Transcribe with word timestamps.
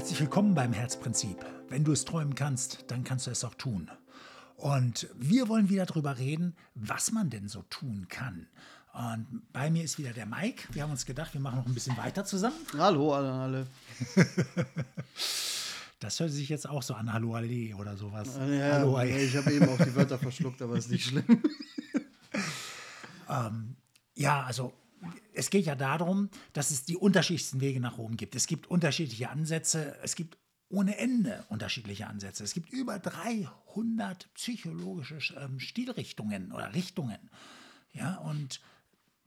Herzlich 0.00 0.20
willkommen 0.20 0.54
beim 0.54 0.72
Herzprinzip. 0.72 1.44
Wenn 1.68 1.84
du 1.84 1.92
es 1.92 2.06
träumen 2.06 2.34
kannst, 2.34 2.86
dann 2.86 3.04
kannst 3.04 3.26
du 3.26 3.30
es 3.32 3.44
auch 3.44 3.52
tun. 3.52 3.90
Und 4.56 5.10
wir 5.18 5.46
wollen 5.50 5.68
wieder 5.68 5.84
darüber 5.84 6.16
reden, 6.16 6.56
was 6.74 7.12
man 7.12 7.28
denn 7.28 7.48
so 7.48 7.60
tun 7.68 8.06
kann. 8.08 8.46
Und 8.94 9.42
bei 9.52 9.70
mir 9.70 9.84
ist 9.84 9.98
wieder 9.98 10.14
der 10.14 10.24
Mike. 10.24 10.68
Wir 10.72 10.84
haben 10.84 10.90
uns 10.90 11.04
gedacht, 11.04 11.34
wir 11.34 11.42
machen 11.42 11.58
noch 11.58 11.66
ein 11.66 11.74
bisschen 11.74 11.98
weiter 11.98 12.24
zusammen. 12.24 12.56
Hallo 12.78 13.12
alle. 13.12 13.30
alle. 13.30 13.66
Das 15.98 16.18
hört 16.18 16.30
sich 16.30 16.48
jetzt 16.48 16.66
auch 16.66 16.82
so 16.82 16.94
an, 16.94 17.12
Hallo 17.12 17.34
Ali 17.34 17.74
oder 17.74 17.94
sowas. 17.94 18.28
Ja, 18.36 18.72
Hallo, 18.78 18.98
ja, 19.00 19.04
ich 19.04 19.36
habe 19.36 19.52
eben 19.52 19.68
auch 19.68 19.76
die 19.76 19.94
Wörter 19.94 20.18
verschluckt, 20.18 20.62
aber 20.62 20.78
ist 20.78 20.90
nicht 20.90 21.04
schlimm. 21.08 21.42
ähm, 23.28 23.76
ja, 24.14 24.44
also 24.44 24.72
es 25.40 25.48
geht 25.48 25.64
ja 25.64 25.74
darum, 25.74 26.28
dass 26.52 26.70
es 26.70 26.84
die 26.84 26.98
unterschiedlichsten 26.98 27.62
Wege 27.62 27.80
nach 27.80 27.96
Rom 27.96 28.18
gibt. 28.18 28.36
Es 28.36 28.46
gibt 28.46 28.66
unterschiedliche 28.66 29.30
Ansätze, 29.30 29.96
es 30.02 30.14
gibt 30.14 30.36
ohne 30.68 30.98
Ende 30.98 31.44
unterschiedliche 31.48 32.06
Ansätze. 32.06 32.44
Es 32.44 32.52
gibt 32.52 32.70
über 32.70 32.98
300 32.98 34.32
psychologische 34.34 35.18
ähm, 35.34 35.58
Stilrichtungen 35.58 36.52
oder 36.52 36.74
Richtungen. 36.74 37.18
Ja, 37.92 38.18
und 38.18 38.60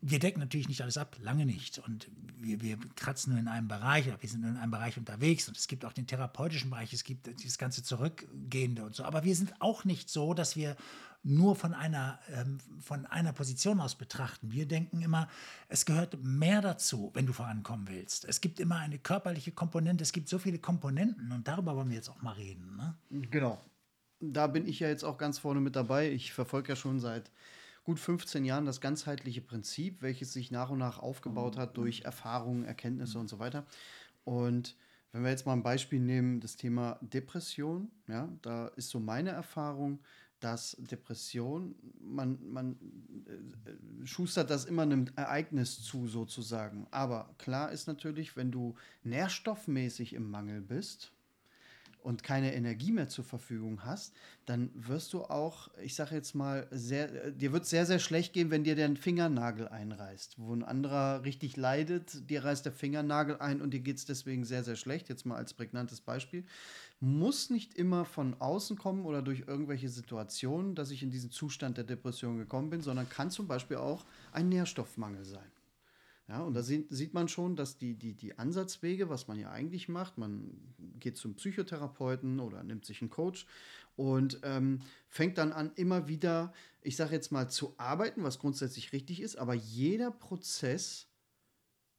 wir 0.05 0.19
decken 0.19 0.41
natürlich 0.41 0.67
nicht 0.67 0.81
alles 0.81 0.97
ab, 0.97 1.15
lange 1.21 1.45
nicht. 1.45 1.79
Und 1.79 2.09
wir, 2.37 2.61
wir 2.61 2.77
kratzen 2.95 3.31
nur 3.31 3.39
in 3.39 3.47
einem 3.47 3.69
Bereich, 3.69 4.05
wir 4.05 4.29
sind 4.29 4.43
in 4.43 4.57
einem 4.57 4.71
Bereich 4.71 4.97
unterwegs 4.97 5.47
und 5.47 5.57
es 5.57 5.67
gibt 5.67 5.85
auch 5.85 5.93
den 5.93 6.07
therapeutischen 6.07 6.69
Bereich, 6.69 6.91
es 6.91 7.05
gibt 7.05 7.27
dieses 7.41 7.57
ganze 7.57 7.83
Zurückgehende 7.83 8.83
und 8.83 8.95
so. 8.95 9.05
Aber 9.05 9.23
wir 9.23 9.33
sind 9.33 9.53
auch 9.59 9.85
nicht 9.85 10.09
so, 10.09 10.33
dass 10.33 10.57
wir 10.57 10.75
nur 11.23 11.55
von 11.55 11.73
einer, 11.73 12.19
ähm, 12.33 12.57
von 12.81 13.05
einer 13.05 13.31
Position 13.31 13.79
aus 13.79 13.95
betrachten. 13.95 14.51
Wir 14.51 14.67
denken 14.67 15.01
immer, 15.01 15.29
es 15.69 15.85
gehört 15.85 16.21
mehr 16.21 16.61
dazu, 16.61 17.11
wenn 17.13 17.25
du 17.25 17.31
vorankommen 17.31 17.87
willst. 17.87 18.25
Es 18.25 18.41
gibt 18.41 18.59
immer 18.59 18.79
eine 18.79 18.99
körperliche 18.99 19.53
Komponente, 19.53 20.03
es 20.03 20.11
gibt 20.11 20.27
so 20.27 20.37
viele 20.37 20.59
Komponenten 20.59 21.31
und 21.31 21.47
darüber 21.47 21.77
wollen 21.77 21.87
wir 21.87 21.95
jetzt 21.95 22.09
auch 22.09 22.21
mal 22.21 22.33
reden. 22.33 22.75
Ne? 22.75 22.97
Genau. 23.31 23.63
Da 24.19 24.47
bin 24.47 24.67
ich 24.67 24.81
ja 24.81 24.89
jetzt 24.89 25.05
auch 25.05 25.17
ganz 25.17 25.39
vorne 25.39 25.61
mit 25.61 25.77
dabei. 25.77 26.11
Ich 26.11 26.33
verfolge 26.33 26.69
ja 26.69 26.75
schon 26.75 26.99
seit 26.99 27.31
gut 27.83 27.99
15 27.99 28.45
Jahren 28.45 28.65
das 28.65 28.81
ganzheitliche 28.81 29.41
Prinzip, 29.41 30.01
welches 30.01 30.33
sich 30.33 30.51
nach 30.51 30.69
und 30.69 30.79
nach 30.79 30.99
aufgebaut 30.99 31.57
hat 31.57 31.77
durch 31.77 32.01
Erfahrungen, 32.01 32.63
Erkenntnisse 32.63 33.19
und 33.19 33.27
so 33.27 33.39
weiter. 33.39 33.65
Und 34.23 34.75
wenn 35.11 35.23
wir 35.23 35.29
jetzt 35.29 35.45
mal 35.45 35.53
ein 35.53 35.63
Beispiel 35.63 35.99
nehmen, 35.99 36.39
das 36.39 36.55
Thema 36.55 36.97
Depression, 37.01 37.91
ja, 38.07 38.29
da 38.41 38.67
ist 38.69 38.89
so 38.89 38.99
meine 38.99 39.29
Erfahrung, 39.29 39.99
dass 40.39 40.75
Depression, 40.79 41.75
man, 42.01 42.37
man 42.51 42.75
äh, 43.25 44.05
schustert 44.05 44.49
das 44.49 44.65
immer 44.65 44.81
einem 44.81 45.05
Ereignis 45.15 45.81
zu 45.81 46.07
sozusagen. 46.07 46.85
Aber 46.91 47.33
klar 47.37 47.71
ist 47.71 47.87
natürlich, 47.87 48.35
wenn 48.35 48.51
du 48.51 48.75
nährstoffmäßig 49.03 50.13
im 50.13 50.29
Mangel 50.29 50.61
bist, 50.61 51.13
und 52.03 52.21
keine 52.21 52.53
Energie 52.53 52.91
mehr 52.91 53.07
zur 53.07 53.23
Verfügung 53.23 53.83
hast, 53.85 54.13
dann 54.45 54.69
wirst 54.75 55.13
du 55.13 55.23
auch, 55.23 55.69
ich 55.81 55.95
sage 55.95 56.15
jetzt 56.15 56.35
mal, 56.35 56.67
sehr, 56.69 57.31
dir 57.31 57.53
wird 57.53 57.63
es 57.63 57.69
sehr, 57.69 57.85
sehr 57.85 57.99
schlecht 57.99 58.33
gehen, 58.33 58.51
wenn 58.51 58.63
dir 58.63 58.75
der 58.75 58.93
Fingernagel 58.95 59.69
einreißt. 59.69 60.35
Wo 60.37 60.53
ein 60.53 60.63
anderer 60.63 61.23
richtig 61.23 61.55
leidet, 61.55 62.29
dir 62.29 62.43
reißt 62.43 62.65
der 62.65 62.73
Fingernagel 62.73 63.37
ein 63.37 63.61
und 63.61 63.73
dir 63.73 63.79
geht 63.79 63.97
es 63.97 64.05
deswegen 64.05 64.43
sehr, 64.43 64.63
sehr 64.63 64.75
schlecht. 64.75 65.09
Jetzt 65.09 65.25
mal 65.25 65.37
als 65.37 65.53
prägnantes 65.53 66.01
Beispiel. 66.01 66.43
Muss 66.99 67.49
nicht 67.49 67.73
immer 67.73 68.05
von 68.05 68.35
außen 68.39 68.77
kommen 68.77 69.05
oder 69.05 69.21
durch 69.21 69.45
irgendwelche 69.47 69.89
Situationen, 69.89 70.75
dass 70.75 70.91
ich 70.91 71.03
in 71.03 71.11
diesen 71.11 71.31
Zustand 71.31 71.77
der 71.77 71.83
Depression 71.83 72.37
gekommen 72.37 72.69
bin, 72.69 72.81
sondern 72.81 73.09
kann 73.09 73.31
zum 73.31 73.47
Beispiel 73.47 73.77
auch 73.77 74.05
ein 74.31 74.49
Nährstoffmangel 74.49 75.25
sein. 75.25 75.51
Ja, 76.29 76.41
und 76.41 76.53
da 76.53 76.63
sieht, 76.63 76.89
sieht 76.89 77.13
man 77.13 77.27
schon, 77.27 77.57
dass 77.57 77.77
die, 77.77 77.95
die, 77.95 78.13
die 78.13 78.37
Ansatzwege, 78.37 79.09
was 79.09 79.27
man 79.27 79.37
ja 79.37 79.51
eigentlich 79.51 79.89
macht, 79.89 80.17
man 80.17 80.73
geht 80.99 81.17
zum 81.17 81.35
Psychotherapeuten 81.35 82.39
oder 82.39 82.63
nimmt 82.63 82.85
sich 82.85 83.01
einen 83.01 83.09
Coach 83.09 83.45
und 83.97 84.39
ähm, 84.43 84.79
fängt 85.09 85.37
dann 85.37 85.51
an, 85.51 85.71
immer 85.75 86.07
wieder, 86.07 86.53
ich 86.81 86.95
sage 86.95 87.13
jetzt 87.13 87.31
mal, 87.31 87.49
zu 87.49 87.75
arbeiten, 87.77 88.23
was 88.23 88.39
grundsätzlich 88.39 88.93
richtig 88.93 89.21
ist, 89.21 89.35
aber 89.35 89.53
jeder 89.53 90.11
Prozess, 90.11 91.09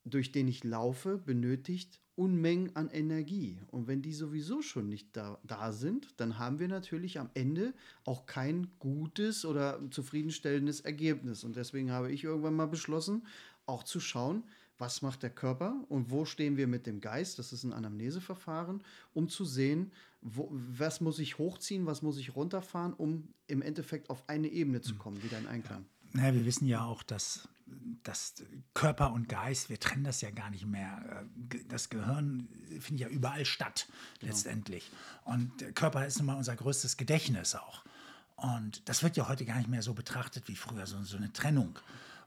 durch 0.04 0.32
den 0.32 0.48
ich 0.48 0.64
laufe, 0.64 1.18
benötigt 1.18 2.00
Unmengen 2.16 2.74
an 2.76 2.90
Energie. 2.90 3.58
Und 3.70 3.86
wenn 3.86 4.02
die 4.02 4.12
sowieso 4.12 4.62
schon 4.62 4.88
nicht 4.88 5.08
da, 5.16 5.38
da 5.42 5.72
sind, 5.72 6.08
dann 6.16 6.38
haben 6.38 6.58
wir 6.58 6.68
natürlich 6.68 7.18
am 7.18 7.30
Ende 7.34 7.74
auch 8.04 8.26
kein 8.26 8.68
gutes 8.78 9.44
oder 9.44 9.80
zufriedenstellendes 9.90 10.80
Ergebnis. 10.80 11.44
Und 11.44 11.56
deswegen 11.56 11.90
habe 11.90 12.12
ich 12.12 12.24
irgendwann 12.24 12.54
mal 12.54 12.66
beschlossen, 12.66 13.26
auch 13.66 13.82
zu 13.82 14.00
schauen, 14.00 14.44
was 14.78 15.02
macht 15.02 15.22
der 15.22 15.30
Körper 15.30 15.84
und 15.88 16.10
wo 16.10 16.24
stehen 16.24 16.56
wir 16.56 16.66
mit 16.66 16.86
dem 16.86 17.00
Geist, 17.00 17.38
das 17.38 17.52
ist 17.52 17.64
ein 17.64 17.72
Anamneseverfahren, 17.72 18.82
um 19.12 19.28
zu 19.28 19.44
sehen, 19.44 19.92
wo, 20.20 20.48
was 20.50 21.00
muss 21.00 21.18
ich 21.18 21.38
hochziehen, 21.38 21.86
was 21.86 22.02
muss 22.02 22.18
ich 22.18 22.34
runterfahren, 22.34 22.92
um 22.92 23.28
im 23.46 23.62
Endeffekt 23.62 24.10
auf 24.10 24.28
eine 24.28 24.48
Ebene 24.48 24.80
zu 24.80 24.96
kommen, 24.96 25.22
wieder 25.22 25.38
in 25.38 25.46
Einklang. 25.46 25.84
Naja, 26.14 26.32
wir 26.32 26.44
wissen 26.44 26.66
ja 26.66 26.84
auch, 26.84 27.02
dass, 27.02 27.48
dass 28.04 28.34
Körper 28.72 29.12
und 29.12 29.28
Geist, 29.28 29.68
wir 29.68 29.80
trennen 29.80 30.04
das 30.04 30.20
ja 30.20 30.30
gar 30.30 30.48
nicht 30.48 30.64
mehr. 30.64 31.26
Das 31.68 31.90
Gehirn 31.90 32.48
findet 32.80 33.00
ja 33.00 33.08
überall 33.08 33.44
statt, 33.44 33.88
genau. 34.20 34.32
letztendlich. 34.32 34.90
Und 35.24 35.60
der 35.60 35.72
Körper 35.72 36.06
ist 36.06 36.18
nun 36.18 36.26
mal 36.26 36.36
unser 36.36 36.54
größtes 36.54 36.96
Gedächtnis 36.96 37.56
auch. 37.56 37.84
Und 38.36 38.88
das 38.88 39.02
wird 39.02 39.16
ja 39.16 39.28
heute 39.28 39.44
gar 39.44 39.58
nicht 39.58 39.68
mehr 39.68 39.82
so 39.82 39.92
betrachtet 39.92 40.46
wie 40.46 40.56
früher, 40.56 40.86
so, 40.86 41.02
so 41.02 41.16
eine 41.16 41.32
Trennung. 41.32 41.78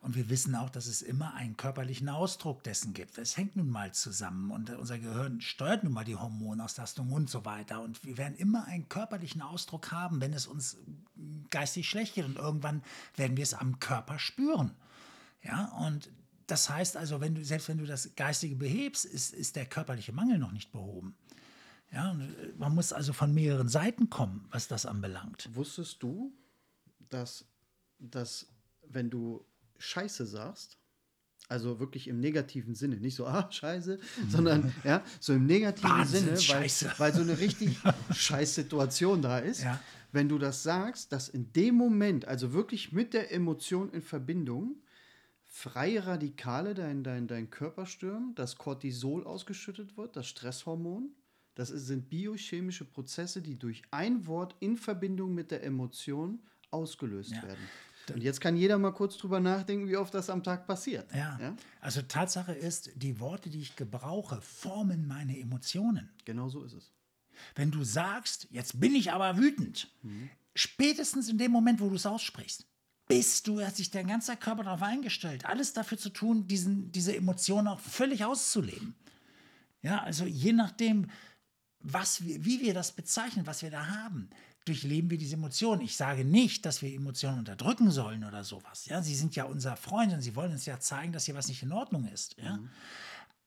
Und 0.01 0.15
wir 0.15 0.29
wissen 0.29 0.53
auch, 0.55 0.69
dass 0.69 0.85
es 0.85 1.01
immer 1.01 1.33
einen 1.33 1.57
körperlichen 1.57 2.09
Ausdruck 2.09 2.63
dessen 2.63 2.93
gibt. 2.93 3.17
Es 3.17 3.37
hängt 3.37 3.55
nun 3.55 3.69
mal 3.69 3.93
zusammen 3.93 4.51
und 4.51 4.69
unser 4.69 4.99
Gehirn 4.99 5.41
steuert 5.41 5.83
nun 5.83 5.93
mal 5.93 6.03
die 6.03 6.15
Hormonauslastung 6.15 7.11
und 7.11 7.29
so 7.29 7.45
weiter. 7.45 7.81
Und 7.81 8.03
wir 8.03 8.17
werden 8.17 8.35
immer 8.35 8.65
einen 8.65 8.89
körperlichen 8.89 9.41
Ausdruck 9.41 9.91
haben, 9.91 10.21
wenn 10.21 10.33
es 10.33 10.45
uns 10.45 10.77
geistig 11.50 11.90
schlecht 11.90 12.16
geht. 12.16 12.25
Und 12.25 12.38
irgendwann 12.38 12.84
werden 13.16 13.38
wir 13.38 13.44
es 13.44 13.53
am 13.53 13.80
Körper 13.80 14.19
spüren. 14.19 14.72
Ja, 15.44 15.66
und 15.80 16.09
das 16.47 16.69
heißt 16.69 16.97
also, 16.97 17.22
wenn 17.22 17.35
du, 17.35 17.44
selbst 17.44 17.68
wenn 17.68 17.78
du 17.78 17.85
das 17.85 18.16
Geistige 18.16 18.56
behebst, 18.56 19.06
ist, 19.06 19.34
ist 19.34 19.56
der 19.56 19.66
körperliche 19.66 20.13
Mangel 20.13 20.40
noch 20.40 20.52
nicht 20.52 20.72
behoben. 20.72 21.16
Ja, 21.91 22.18
man 22.58 22.75
muss 22.75 22.91
also 22.91 23.13
von 23.13 23.34
mehreren 23.34 23.69
Seiten 23.69 24.09
kommen, 24.09 24.46
was 24.52 24.68
das 24.68 24.85
anbelangt. 24.85 25.50
Wusstest 25.53 26.03
du, 26.03 26.34
dass, 27.09 27.46
dass 28.00 28.47
wenn 28.90 29.09
du 29.09 29.46
Scheiße 29.78 30.25
sagst, 30.25 30.78
also 31.50 31.79
wirklich 31.79 32.09
im 32.09 32.19
negativen 32.19 32.75
Sinne, 32.75 32.97
nicht 32.97 33.16
so, 33.16 33.25
ah, 33.25 33.50
scheiße, 33.50 34.00
sondern 34.29 34.74
ja, 34.84 35.02
so 35.19 35.34
im 35.34 35.46
negativen 35.46 35.90
Wahnsinn, 35.90 36.35
Sinne, 36.35 36.59
weil, 36.59 37.00
weil, 37.00 37.14
so 37.14 37.22
eine 37.22 37.40
richtig 37.40 37.78
scheiß 38.14 38.56
Situation 38.56 39.22
da 39.22 39.40
ist. 39.40 39.64
Ja. 39.64 39.79
Wenn 40.12 40.29
du 40.29 40.38
das 40.38 40.63
sagst, 40.63 41.12
dass 41.12 41.29
in 41.29 41.51
dem 41.53 41.75
Moment, 41.75 42.25
also 42.25 42.53
wirklich 42.53 42.91
mit 42.91 43.13
der 43.13 43.31
Emotion 43.31 43.90
in 43.91 44.01
Verbindung, 44.01 44.81
freie 45.44 46.06
Radikale 46.06 46.73
dein, 46.73 47.03
dein, 47.03 47.28
dein 47.28 47.50
Körper 47.50 47.85
stürmen, 47.85 48.35
dass 48.35 48.57
Cortisol 48.57 49.25
ausgeschüttet 49.25 49.97
wird, 49.97 50.16
das 50.16 50.28
Stresshormon. 50.28 51.12
Das 51.56 51.69
sind 51.69 52.09
biochemische 52.09 52.85
Prozesse, 52.85 53.41
die 53.41 53.57
durch 53.57 53.81
ein 53.90 54.28
Wort 54.28 54.56
in 54.59 54.78
Verbindung 54.78 55.34
mit 55.34 55.50
der 55.50 55.63
Emotion 55.63 56.40
ausgelöst 56.69 57.31
ja. 57.31 57.44
werden. 57.44 57.67
Und 58.13 58.23
jetzt 58.23 58.40
kann 58.40 58.56
jeder 58.56 58.78
mal 58.78 58.91
kurz 58.91 59.17
drüber 59.17 59.40
nachdenken, 59.40 59.88
wie 59.88 59.97
oft 59.97 60.13
das 60.13 60.29
am 60.29 60.44
Tag 60.44 60.66
passiert. 60.66 61.12
Ja. 61.13 61.38
ja. 61.41 61.56
Also 61.81 62.01
Tatsache 62.01 62.53
ist, 62.53 62.91
die 62.96 63.19
Worte, 63.19 63.50
die 63.50 63.59
ich 63.59 63.75
gebrauche, 63.75 64.40
formen 64.41 65.07
meine 65.07 65.38
Emotionen. 65.40 66.09
Genau 66.23 66.47
so 66.47 66.63
ist 66.63 66.73
es. 66.73 66.91
Wenn 67.55 67.71
du 67.71 67.83
sagst, 67.83 68.47
jetzt 68.51 68.79
bin 68.79 68.95
ich 68.95 69.11
aber 69.11 69.37
wütend, 69.37 69.89
mhm. 70.03 70.29
spätestens 70.55 71.29
in 71.29 71.37
dem 71.37 71.51
Moment, 71.51 71.79
wo 71.79 71.89
du 71.89 71.95
es 71.95 72.05
aussprichst, 72.05 72.65
bist 73.07 73.47
du, 73.47 73.61
hat 73.63 73.75
sich 73.75 73.89
dein 73.89 74.07
ganzer 74.07 74.35
Körper 74.35 74.63
darauf 74.63 74.81
eingestellt, 74.81 75.45
alles 75.45 75.73
dafür 75.73 75.97
zu 75.97 76.09
tun, 76.09 76.47
diesen, 76.47 76.91
diese 76.91 77.15
Emotionen 77.15 77.67
auch 77.67 77.79
völlig 77.79 78.25
auszuleben. 78.25 78.95
Ja, 79.81 80.03
also 80.03 80.25
je 80.25 80.51
nachdem, 80.51 81.09
was 81.79 82.25
wir, 82.25 82.43
wie 82.43 82.61
wir 82.61 82.73
das 82.73 82.91
bezeichnen, 82.91 83.47
was 83.47 83.61
wir 83.61 83.72
da 83.72 83.87
haben, 83.87 84.29
durchleben 84.66 85.09
wir 85.09 85.17
diese 85.17 85.35
Emotionen. 85.35 85.81
Ich 85.81 85.95
sage 85.95 86.25
nicht, 86.25 86.66
dass 86.66 86.81
wir 86.81 86.93
Emotionen 86.93 87.40
unterdrücken 87.40 87.90
sollen 87.91 88.25
oder 88.25 88.43
sowas. 88.43 88.85
Ja, 88.87 89.01
sie 89.01 89.16
sind 89.16 89.35
ja 89.35 89.45
unser 89.45 89.78
Freund 89.78 90.11
und 90.13 90.22
sie 90.22 90.35
wollen 90.35 90.51
uns 90.51 90.66
ja 90.66 90.79
zeigen, 90.79 91.13
dass 91.13 91.25
hier 91.25 91.35
was 91.35 91.47
nicht 91.47 91.63
in 91.63 91.72
Ordnung 91.72 92.05
ist. 92.07 92.35
Ja. 92.37 92.57
Mhm. 92.57 92.69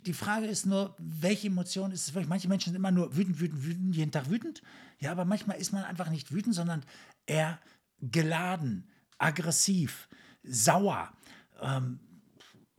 Die 0.06 0.12
Frage 0.12 0.46
ist 0.46 0.66
nur, 0.66 0.94
welche 0.98 1.48
Emotion 1.48 1.92
ist 1.92 2.08
es 2.08 2.14
wirklich? 2.14 2.28
Manche 2.28 2.48
Menschen 2.48 2.70
sind 2.70 2.76
immer 2.76 2.90
nur 2.90 3.16
wütend, 3.16 3.40
wütend, 3.40 3.64
wütend, 3.64 3.96
jeden 3.96 4.12
Tag 4.12 4.30
wütend. 4.30 4.62
Ja, 4.98 5.12
aber 5.12 5.24
manchmal 5.24 5.58
ist 5.58 5.72
man 5.72 5.84
einfach 5.84 6.10
nicht 6.10 6.32
wütend, 6.32 6.54
sondern 6.54 6.82
eher 7.26 7.58
geladen, 8.00 8.88
aggressiv, 9.18 10.08
sauer. 10.42 11.12
Ähm, 11.60 12.00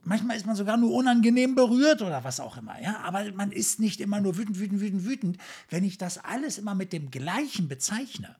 Manchmal 0.04 0.36
ist 0.36 0.46
man 0.46 0.56
sogar 0.56 0.76
nur 0.76 0.92
unangenehm 0.92 1.54
berührt 1.54 2.02
oder 2.02 2.24
was 2.24 2.40
auch 2.40 2.56
immer. 2.56 2.80
Ja? 2.80 2.98
Aber 3.00 3.30
man 3.32 3.52
ist 3.52 3.78
nicht 3.78 4.00
immer 4.00 4.20
nur 4.20 4.36
wütend, 4.36 4.58
wütend, 4.58 4.80
wütend, 4.80 5.04
wütend. 5.04 5.38
Wenn 5.70 5.84
ich 5.84 5.96
das 5.96 6.18
alles 6.18 6.58
immer 6.58 6.74
mit 6.74 6.92
dem 6.92 7.10
Gleichen 7.10 7.68
bezeichne, 7.68 8.36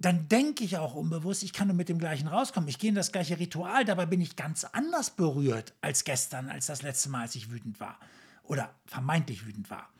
dann 0.00 0.28
denke 0.28 0.64
ich 0.64 0.78
auch 0.78 0.94
unbewusst, 0.94 1.42
ich 1.42 1.52
kann 1.52 1.68
nur 1.68 1.76
mit 1.76 1.90
dem 1.90 1.98
Gleichen 1.98 2.26
rauskommen. 2.26 2.68
Ich 2.68 2.78
gehe 2.78 2.88
in 2.88 2.94
das 2.94 3.12
gleiche 3.12 3.38
Ritual, 3.38 3.84
dabei 3.84 4.06
bin 4.06 4.22
ich 4.22 4.34
ganz 4.34 4.64
anders 4.64 5.10
berührt 5.10 5.74
als 5.82 6.04
gestern, 6.04 6.48
als 6.48 6.66
das 6.66 6.80
letzte 6.80 7.10
Mal, 7.10 7.22
als 7.22 7.34
ich 7.34 7.50
wütend 7.50 7.80
war 7.80 8.00
oder 8.42 8.74
vermeintlich 8.86 9.44
wütend 9.44 9.68
war. 9.68 9.90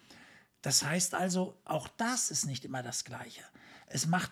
Das 0.62 0.84
heißt 0.84 1.14
also, 1.14 1.58
auch 1.66 1.86
das 1.86 2.30
ist 2.30 2.46
nicht 2.46 2.64
immer 2.64 2.82
das 2.82 3.04
Gleiche. 3.04 3.42
Es 3.86 4.06
macht, 4.06 4.30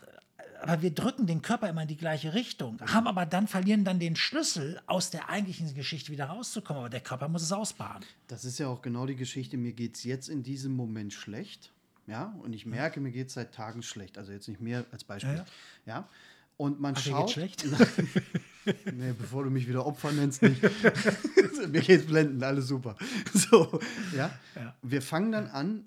aber 0.63 0.81
wir 0.81 0.95
drücken 0.95 1.27
den 1.27 1.43
Körper 1.43 1.69
immer 1.69 1.83
in 1.83 1.89
die 1.89 1.97
gleiche 1.99 2.33
Richtung, 2.33 2.81
haben 2.81 3.07
aber 3.07 3.27
dann 3.27 3.47
verlieren 3.47 3.85
dann 3.85 3.99
den 3.99 4.17
Schlüssel, 4.17 4.81
aus 4.87 5.11
der 5.11 5.29
eigentlichen 5.29 5.75
Geschichte 5.75 6.11
wieder 6.13 6.27
rauszukommen. 6.27 6.81
Aber 6.81 6.91
der 6.91 7.01
Körper 7.01 7.29
muss 7.29 7.43
es 7.43 7.53
ausbaden. 7.53 8.07
Das 8.27 8.47
ist 8.47 8.59
ja 8.59 8.69
auch 8.69 8.81
genau 8.81 9.05
die 9.05 9.17
Geschichte. 9.17 9.59
Mir 9.59 9.75
geht 9.75 9.97
es 9.97 10.05
jetzt 10.05 10.29
in 10.29 10.43
diesem 10.43 10.75
Moment 10.75 11.13
schlecht. 11.13 11.73
Ja, 12.09 12.35
und 12.43 12.55
ich 12.55 12.65
merke, 12.65 13.01
mir 13.01 13.13
geht 13.13 13.29
es 13.29 13.35
seit 13.35 13.55
Tagen 13.55 13.83
schlecht. 13.83 14.17
Also 14.19 14.33
jetzt 14.33 14.49
nicht 14.49 14.61
mehr 14.61 14.87
als 14.91 15.05
Beispiel. 15.05 15.35
Ja. 15.35 15.45
ja. 15.87 16.09
Und 16.57 16.81
man 16.81 16.95
Ach, 16.97 17.01
schaut. 17.01 17.27
Geht 17.27 17.61
schlecht? 17.61 17.65
nee, 18.93 19.13
bevor 19.17 19.45
du 19.45 19.51
mich 19.51 19.69
wieder 19.69 19.87
Opfer 19.87 20.11
nennst, 20.13 20.43
nicht. 20.43 20.63
mir 21.69 21.83
geht's 21.83 22.07
blenden, 22.07 22.43
alles 22.43 22.67
super. 22.67 22.97
So, 23.35 23.79
ja. 24.17 24.31
ja. 24.57 24.75
Wir 24.83 25.03
fangen 25.03 25.33
dann 25.33 25.47
an, 25.49 25.85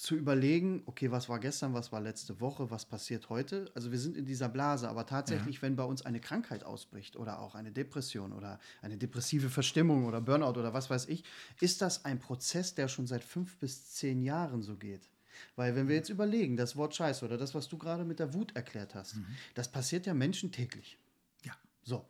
zu 0.00 0.16
überlegen, 0.16 0.82
okay, 0.86 1.10
was 1.10 1.28
war 1.28 1.38
gestern, 1.38 1.74
was 1.74 1.92
war 1.92 2.00
letzte 2.00 2.40
Woche, 2.40 2.70
was 2.70 2.86
passiert 2.86 3.28
heute. 3.28 3.70
Also 3.74 3.92
wir 3.92 3.98
sind 3.98 4.16
in 4.16 4.24
dieser 4.24 4.48
Blase, 4.48 4.88
aber 4.88 5.04
tatsächlich, 5.04 5.56
ja. 5.56 5.62
wenn 5.62 5.76
bei 5.76 5.84
uns 5.84 6.06
eine 6.06 6.20
Krankheit 6.20 6.64
ausbricht 6.64 7.16
oder 7.16 7.38
auch 7.38 7.54
eine 7.54 7.70
Depression 7.70 8.32
oder 8.32 8.58
eine 8.80 8.96
depressive 8.96 9.50
Verstimmung 9.50 10.06
oder 10.06 10.22
Burnout 10.22 10.58
oder 10.58 10.72
was 10.72 10.88
weiß 10.88 11.06
ich, 11.08 11.22
ist 11.60 11.82
das 11.82 12.06
ein 12.06 12.18
Prozess, 12.18 12.74
der 12.74 12.88
schon 12.88 13.06
seit 13.06 13.22
fünf 13.22 13.58
bis 13.58 13.90
zehn 13.92 14.22
Jahren 14.22 14.62
so 14.62 14.76
geht. 14.76 15.10
Weil 15.56 15.74
wenn 15.76 15.88
wir 15.88 15.96
jetzt 15.96 16.10
überlegen, 16.10 16.56
das 16.56 16.76
Wort 16.76 16.94
Scheiße 16.94 17.24
oder 17.24 17.38
das, 17.38 17.54
was 17.54 17.68
du 17.68 17.78
gerade 17.78 18.04
mit 18.04 18.18
der 18.18 18.34
Wut 18.34 18.54
erklärt 18.56 18.94
hast, 18.94 19.16
mhm. 19.16 19.26
das 19.54 19.70
passiert 19.70 20.06
ja 20.06 20.14
Menschen 20.14 20.52
täglich. 20.52 20.98
Ja. 21.44 21.54
So. 21.82 22.06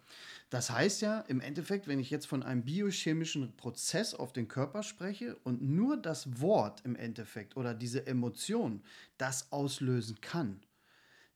Das 0.51 0.71
heißt 0.71 1.01
ja 1.03 1.21
im 1.21 1.41
Endeffekt, 1.41 1.87
wenn 1.87 2.01
ich 2.01 2.11
jetzt 2.11 2.27
von 2.27 2.43
einem 2.43 2.65
biochemischen 2.65 3.57
Prozess 3.57 4.15
auf 4.15 4.33
den 4.33 4.49
Körper 4.49 4.83
spreche 4.83 5.37
und 5.45 5.63
nur 5.63 5.97
das 5.97 6.41
Wort 6.41 6.85
im 6.85 6.97
Endeffekt 6.97 7.57
oder 7.57 7.73
diese 7.73 8.07
Emotion 8.07 8.83
das 9.17 9.53
auslösen 9.53 10.21
kann, 10.21 10.61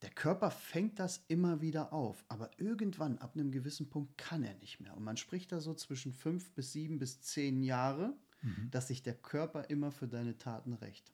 der 0.04 0.10
Körper 0.10 0.50
fängt 0.50 0.98
das 0.98 1.24
immer 1.28 1.62
wieder 1.62 1.94
auf, 1.94 2.26
aber 2.28 2.50
irgendwann 2.58 3.16
ab 3.18 3.36
einem 3.36 3.50
gewissen 3.50 3.88
Punkt 3.88 4.18
kann 4.18 4.42
er 4.42 4.52
nicht 4.56 4.78
mehr. 4.78 4.94
Und 4.94 5.02
man 5.02 5.16
spricht 5.16 5.50
da 5.50 5.60
so 5.60 5.72
zwischen 5.72 6.12
fünf 6.12 6.50
bis 6.50 6.72
sieben 6.72 6.98
bis 6.98 7.22
zehn 7.22 7.62
Jahre, 7.62 8.14
mhm. 8.42 8.68
dass 8.70 8.88
sich 8.88 9.02
der 9.02 9.14
Körper 9.14 9.70
immer 9.70 9.92
für 9.92 10.06
deine 10.06 10.36
Taten 10.36 10.74
rächt. 10.74 11.10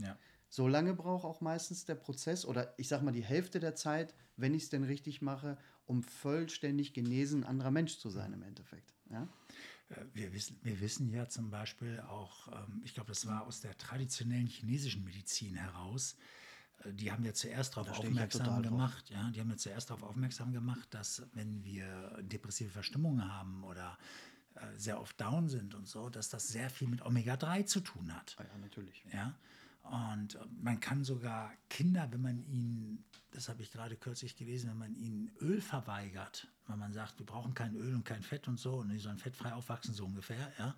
Ja. 0.00 0.16
So 0.48 0.66
lange 0.66 0.94
braucht 0.94 1.24
auch 1.24 1.40
meistens 1.40 1.84
der 1.84 1.94
Prozess 1.94 2.44
oder 2.44 2.74
ich 2.76 2.88
sag 2.88 3.02
mal 3.02 3.12
die 3.12 3.24
Hälfte 3.24 3.60
der 3.60 3.76
Zeit, 3.76 4.14
wenn 4.36 4.52
ich 4.52 4.64
es 4.64 4.68
denn 4.68 4.82
richtig 4.82 5.22
mache, 5.22 5.56
um 5.86 6.02
vollständig 6.02 6.92
genesen 6.92 7.44
anderer 7.44 7.70
Mensch 7.70 7.98
zu 7.98 8.10
sein 8.10 8.32
im 8.32 8.42
Endeffekt. 8.42 8.92
Ja? 9.10 9.28
Äh, 9.90 10.04
wir 10.12 10.32
wissen, 10.32 10.58
wir 10.62 10.80
wissen 10.80 11.08
ja 11.10 11.28
zum 11.28 11.50
Beispiel 11.50 12.00
auch, 12.00 12.48
ähm, 12.48 12.82
ich 12.84 12.94
glaube, 12.94 13.08
das 13.08 13.26
war 13.26 13.46
aus 13.46 13.60
der 13.60 13.76
traditionellen 13.78 14.46
chinesischen 14.46 15.04
Medizin 15.04 15.54
heraus, 15.54 16.16
äh, 16.84 16.92
die 16.92 17.12
haben 17.12 17.24
ja 17.24 17.32
zuerst 17.32 17.76
darauf 17.76 17.98
aufmerksam 17.98 18.62
gemacht, 18.62 19.10
drauf. 19.10 19.16
ja, 19.16 19.30
die 19.30 19.40
haben 19.40 19.50
ja 19.50 19.56
zuerst 19.56 19.90
darauf 19.90 20.02
aufmerksam 20.02 20.52
gemacht, 20.52 20.88
dass 20.90 21.22
wenn 21.34 21.64
wir 21.64 22.18
depressive 22.22 22.70
Verstimmungen 22.70 23.32
haben 23.32 23.62
oder 23.64 23.98
äh, 24.54 24.60
sehr 24.76 25.00
oft 25.00 25.20
down 25.20 25.48
sind 25.48 25.74
und 25.74 25.86
so, 25.86 26.08
dass 26.08 26.28
das 26.28 26.48
sehr 26.48 26.70
viel 26.70 26.88
mit 26.88 27.02
Omega-3 27.02 27.66
zu 27.66 27.80
tun 27.80 28.14
hat. 28.14 28.36
Ah 28.38 28.44
ja, 28.44 28.58
natürlich. 28.58 29.04
Ja. 29.12 29.34
Und 29.82 30.38
man 30.62 30.78
kann 30.78 31.04
sogar 31.04 31.52
Kinder, 31.68 32.08
wenn 32.12 32.22
man 32.22 32.44
ihnen, 32.46 33.04
das 33.32 33.48
habe 33.48 33.62
ich 33.62 33.72
gerade 33.72 33.96
kürzlich 33.96 34.36
gelesen, 34.36 34.70
wenn 34.70 34.78
man 34.78 34.94
ihnen 34.94 35.32
Öl 35.40 35.60
verweigert, 35.60 36.48
wenn 36.66 36.78
man 36.78 36.92
sagt, 36.92 37.18
wir 37.18 37.26
brauchen 37.26 37.54
kein 37.54 37.74
Öl 37.74 37.94
und 37.94 38.04
kein 38.04 38.22
Fett 38.22 38.46
und 38.46 38.58
so, 38.58 38.76
und 38.76 38.90
die 38.90 38.98
sollen 38.98 39.18
fettfrei 39.18 39.52
aufwachsen, 39.52 39.94
so 39.94 40.04
ungefähr, 40.04 40.52
ja, 40.58 40.76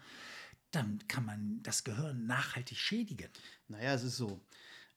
dann 0.70 1.06
kann 1.08 1.26
man 1.26 1.62
das 1.62 1.84
Gehirn 1.84 2.26
nachhaltig 2.26 2.78
schädigen. 2.78 3.28
Naja, 3.68 3.92
es 3.92 4.04
ist 4.04 4.16
so 4.16 4.40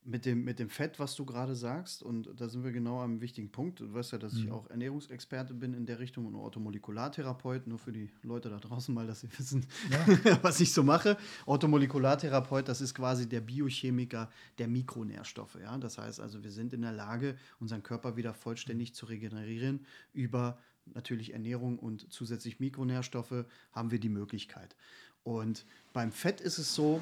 mit 0.06 0.25
dem, 0.25 0.44
mit 0.44 0.60
dem 0.60 0.69
Fett, 0.69 1.00
was 1.00 1.16
du 1.16 1.25
gerade 1.25 1.56
sagst, 1.56 2.04
und 2.04 2.30
da 2.40 2.48
sind 2.48 2.63
wir 2.63 2.72
genau 2.72 3.02
am 3.02 3.22
wichtigen 3.22 3.52
Punkt. 3.52 3.80
Du 3.80 3.92
weißt 3.92 4.12
ja, 4.12 4.18
dass 4.19 4.34
mhm. 4.34 4.44
ich 4.44 4.52
auch 4.52 4.69
Ernährungsexperte 4.69 5.56
bin 5.56 5.74
in 5.74 5.88
der 5.88 6.00
Richtung 6.00 6.28
und 6.28 6.36
Orthomolekulartherapeut, 6.36 7.66
nur 7.66 7.80
für 7.80 7.92
die 7.92 8.10
Leute 8.22 8.50
da 8.50 8.57
draußen 8.57 8.94
mal, 8.94 9.07
dass 9.07 9.22
sie 9.22 9.30
wissen, 9.38 9.66
ja. 9.90 10.38
was 10.44 10.60
ich 10.60 10.72
so 10.72 10.84
mache. 10.84 11.18
Orthomolekulartherapeut, 11.48 12.68
das 12.68 12.81
ist 12.81 12.94
quasi 12.94 13.28
der 13.28 13.42
Biochemiker 13.42 14.30
der 14.60 14.68
Mikronährstoffe. 14.68 15.57
Ja? 15.60 15.75
Das 15.80 15.98
heißt 15.98 16.19
also, 16.19 16.44
wir 16.44 16.52
sind 16.52 16.74
in 16.74 16.84
der 16.84 16.94
Lage, 16.94 17.36
unseren 17.60 17.81
Körper 17.81 18.16
wieder 18.16 18.36
vollständig 18.36 18.94
zu 18.94 19.07
regenerieren 19.07 19.86
über 20.13 20.60
natürlich 20.94 21.34
Ernährung 21.34 21.80
und 21.80 22.12
zusätzlich 22.13 22.60
Mikronährstoffe 22.60 23.46
haben 23.72 23.90
wir 23.90 24.00
die 24.00 24.10
Möglichkeit. 24.10 24.75
Und 25.24 25.66
beim 25.92 26.12
Fett 26.12 26.40
ist 26.40 26.60
es 26.60 26.75
so, 26.75 27.02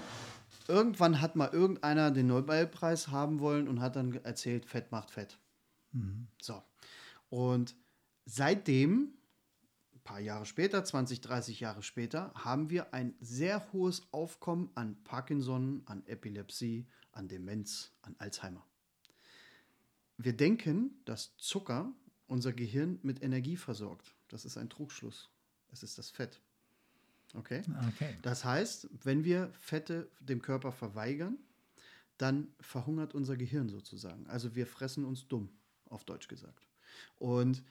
irgendwann 0.70 1.22
hat 1.22 1.36
mal 1.36 1.50
irgendeiner 1.50 2.12
den 2.12 2.28
Nobelpreis 2.28 3.10
haben 3.10 3.40
wollen 3.40 3.68
und 3.68 3.82
hat 3.82 3.96
dann 3.96 4.14
erzählt, 4.24 4.66
Fett 4.66 4.92
macht 4.92 5.12
Fett. 5.12 5.38
Mhm. 5.92 6.28
So. 6.42 6.62
Und 7.30 7.76
seitdem, 8.26 9.14
ein 9.94 10.02
paar 10.04 10.20
Jahre 10.20 10.46
später, 10.46 10.84
20, 10.84 11.22
30 11.22 11.60
Jahre 11.60 11.84
später, 11.84 12.34
haben 12.36 12.70
wir 12.70 12.94
ein 12.94 13.16
sehr 13.20 13.72
hohes 13.74 14.04
Aufkommen 14.12 14.70
an 14.76 15.02
Parkinson, 15.04 15.84
an 15.86 16.06
Epilepsie, 16.06 16.88
an 17.12 17.28
Demenz, 17.28 17.92
an 18.02 18.16
Alzheimer. 18.20 18.66
Wir 20.18 20.34
denken, 20.34 21.02
dass 21.06 21.36
Zucker 21.38 21.92
unser 22.28 22.54
Gehirn 22.54 23.00
mit 23.04 23.24
Energie 23.24 23.58
versorgt. 23.58 24.16
Das 24.28 24.46
ist 24.46 24.58
ein 24.58 24.70
Trugschluss. 24.70 25.30
Es 25.72 25.84
ist 25.84 25.98
das 25.98 26.10
Fett. 26.10 26.40
Okay? 27.34 27.62
okay. 27.90 28.16
Das 28.22 28.46
heißt, 28.46 28.90
wenn 29.04 29.24
wir 29.24 29.50
Fette 29.60 30.10
dem 30.20 30.42
Körper 30.42 30.72
verweigern, 30.72 31.38
dann 32.18 32.54
verhungert 32.60 33.16
unser 33.16 33.36
Gehirn 33.36 33.70
sozusagen. 33.70 34.28
Also 34.28 34.56
wir 34.56 34.68
fressen 34.68 35.04
uns 35.04 35.28
dumm, 35.28 35.50
auf 35.90 36.04
Deutsch 36.04 36.28
gesagt. 36.28 36.68
Und 37.18 37.64